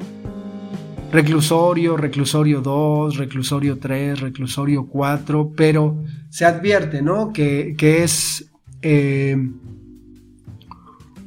Reclusorio, 1.15 1.95
Reclusorio 1.95 2.59
2, 2.59 3.15
Reclusorio 3.15 3.79
3, 3.79 4.19
Reclusorio 4.19 4.85
4, 4.85 5.53
pero 5.55 6.03
se 6.29 6.43
advierte, 6.43 7.01
¿no? 7.01 7.31
Que, 7.31 7.73
que 7.77 8.03
es 8.03 8.51
eh, 8.81 9.37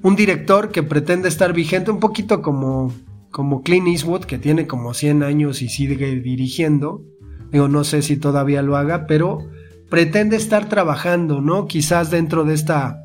un 0.03 0.15
director 0.15 0.71
que 0.73 0.83
pretende 0.83 1.31
estar 1.31 1.55
vigente 1.55 1.91
un 1.91 2.01
poquito 2.01 2.43
como, 2.43 2.93
como 3.31 3.63
Clint 3.63 3.89
Eastwood, 3.89 4.27
que 4.27 4.37
tiene 4.37 4.67
como 4.67 4.93
100 4.93 5.23
años 5.23 5.63
y 5.63 5.71
sigue 5.71 6.17
dirigiendo. 6.17 7.03
Digo, 7.51 7.69
no 7.69 7.83
sé 7.83 8.03
si 8.03 8.19
todavía 8.19 8.61
lo 8.61 8.77
haga, 8.77 9.07
pero 9.07 9.49
pretende 9.89 10.37
estar 10.37 10.69
trabajando, 10.69 11.41
¿no? 11.41 11.67
Quizás 11.67 12.11
dentro 12.11 12.45
de 12.45 12.53
esta, 12.53 12.99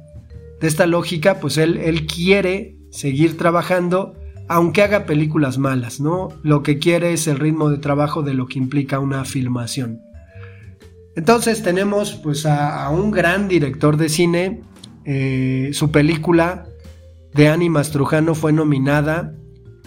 de 0.59 0.67
esta 0.67 0.85
lógica, 0.85 1.39
pues 1.39 1.57
él, 1.57 1.77
él 1.77 2.07
quiere 2.07 2.75
seguir 2.91 3.37
trabajando, 3.37 4.15
aunque 4.47 4.81
haga 4.81 5.05
películas 5.05 5.57
malas, 5.57 5.99
¿no? 5.99 6.29
Lo 6.43 6.63
que 6.63 6.79
quiere 6.79 7.13
es 7.13 7.27
el 7.27 7.39
ritmo 7.39 7.69
de 7.69 7.77
trabajo 7.77 8.23
de 8.23 8.33
lo 8.33 8.47
que 8.47 8.59
implica 8.59 8.99
una 8.99 9.25
filmación. 9.25 10.01
Entonces 11.15 11.63
tenemos 11.63 12.15
pues 12.15 12.45
a, 12.45 12.89
un 12.89 13.11
gran 13.11 13.47
director 13.47 13.97
de 13.97 14.09
cine, 14.09 14.61
eh, 15.05 15.69
su 15.73 15.91
película 15.91 16.65
de 17.33 17.49
Annie 17.49 17.71
Trujano 17.91 18.35
fue 18.35 18.53
nominada 18.53 19.33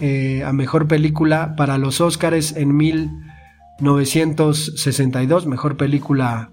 eh, 0.00 0.42
a 0.44 0.52
Mejor 0.52 0.88
Película 0.88 1.54
para 1.56 1.78
los 1.78 2.00
Oscars 2.00 2.56
en 2.56 2.76
1962, 2.76 5.46
Mejor 5.46 5.76
Película 5.76 6.50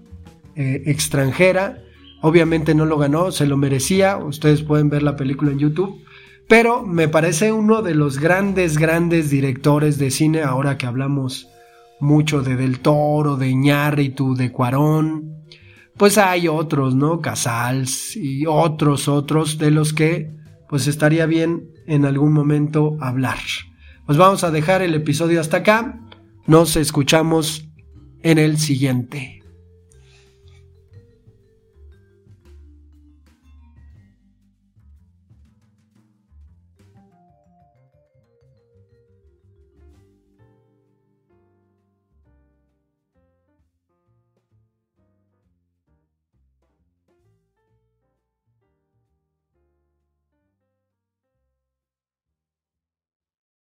eh, 0.56 0.82
Extranjera. 0.86 1.78
Obviamente 2.22 2.74
no 2.74 2.86
lo 2.86 2.96
ganó, 2.96 3.32
se 3.32 3.46
lo 3.46 3.58
merecía, 3.58 4.16
ustedes 4.16 4.62
pueden 4.62 4.88
ver 4.88 5.02
la 5.02 5.16
película 5.16 5.52
en 5.52 5.58
YouTube, 5.58 6.02
pero 6.48 6.84
me 6.84 7.08
parece 7.08 7.52
uno 7.52 7.82
de 7.82 7.94
los 7.94 8.18
grandes, 8.18 8.78
grandes 8.78 9.30
directores 9.30 9.98
de 9.98 10.10
cine 10.10 10.42
ahora 10.42 10.76
que 10.76 10.86
hablamos 10.86 11.48
mucho 12.00 12.42
de 12.42 12.56
Del 12.56 12.80
Toro, 12.80 13.36
de 13.36 13.48
Iñárritu, 13.48 14.34
de 14.34 14.52
Cuarón. 14.52 15.44
Pues 15.96 16.18
hay 16.18 16.48
otros, 16.48 16.94
¿no? 16.94 17.20
Casals 17.20 18.16
y 18.16 18.46
otros, 18.46 19.08
otros 19.08 19.58
de 19.58 19.70
los 19.70 19.92
que 19.92 20.32
pues 20.68 20.86
estaría 20.86 21.26
bien 21.26 21.70
en 21.86 22.04
algún 22.04 22.32
momento 22.32 22.96
hablar. 23.00 23.38
Pues 24.06 24.18
vamos 24.18 24.44
a 24.44 24.50
dejar 24.50 24.82
el 24.82 24.94
episodio 24.94 25.40
hasta 25.40 25.58
acá. 25.58 26.00
Nos 26.46 26.76
escuchamos 26.76 27.68
en 28.22 28.38
el 28.38 28.58
siguiente. 28.58 29.43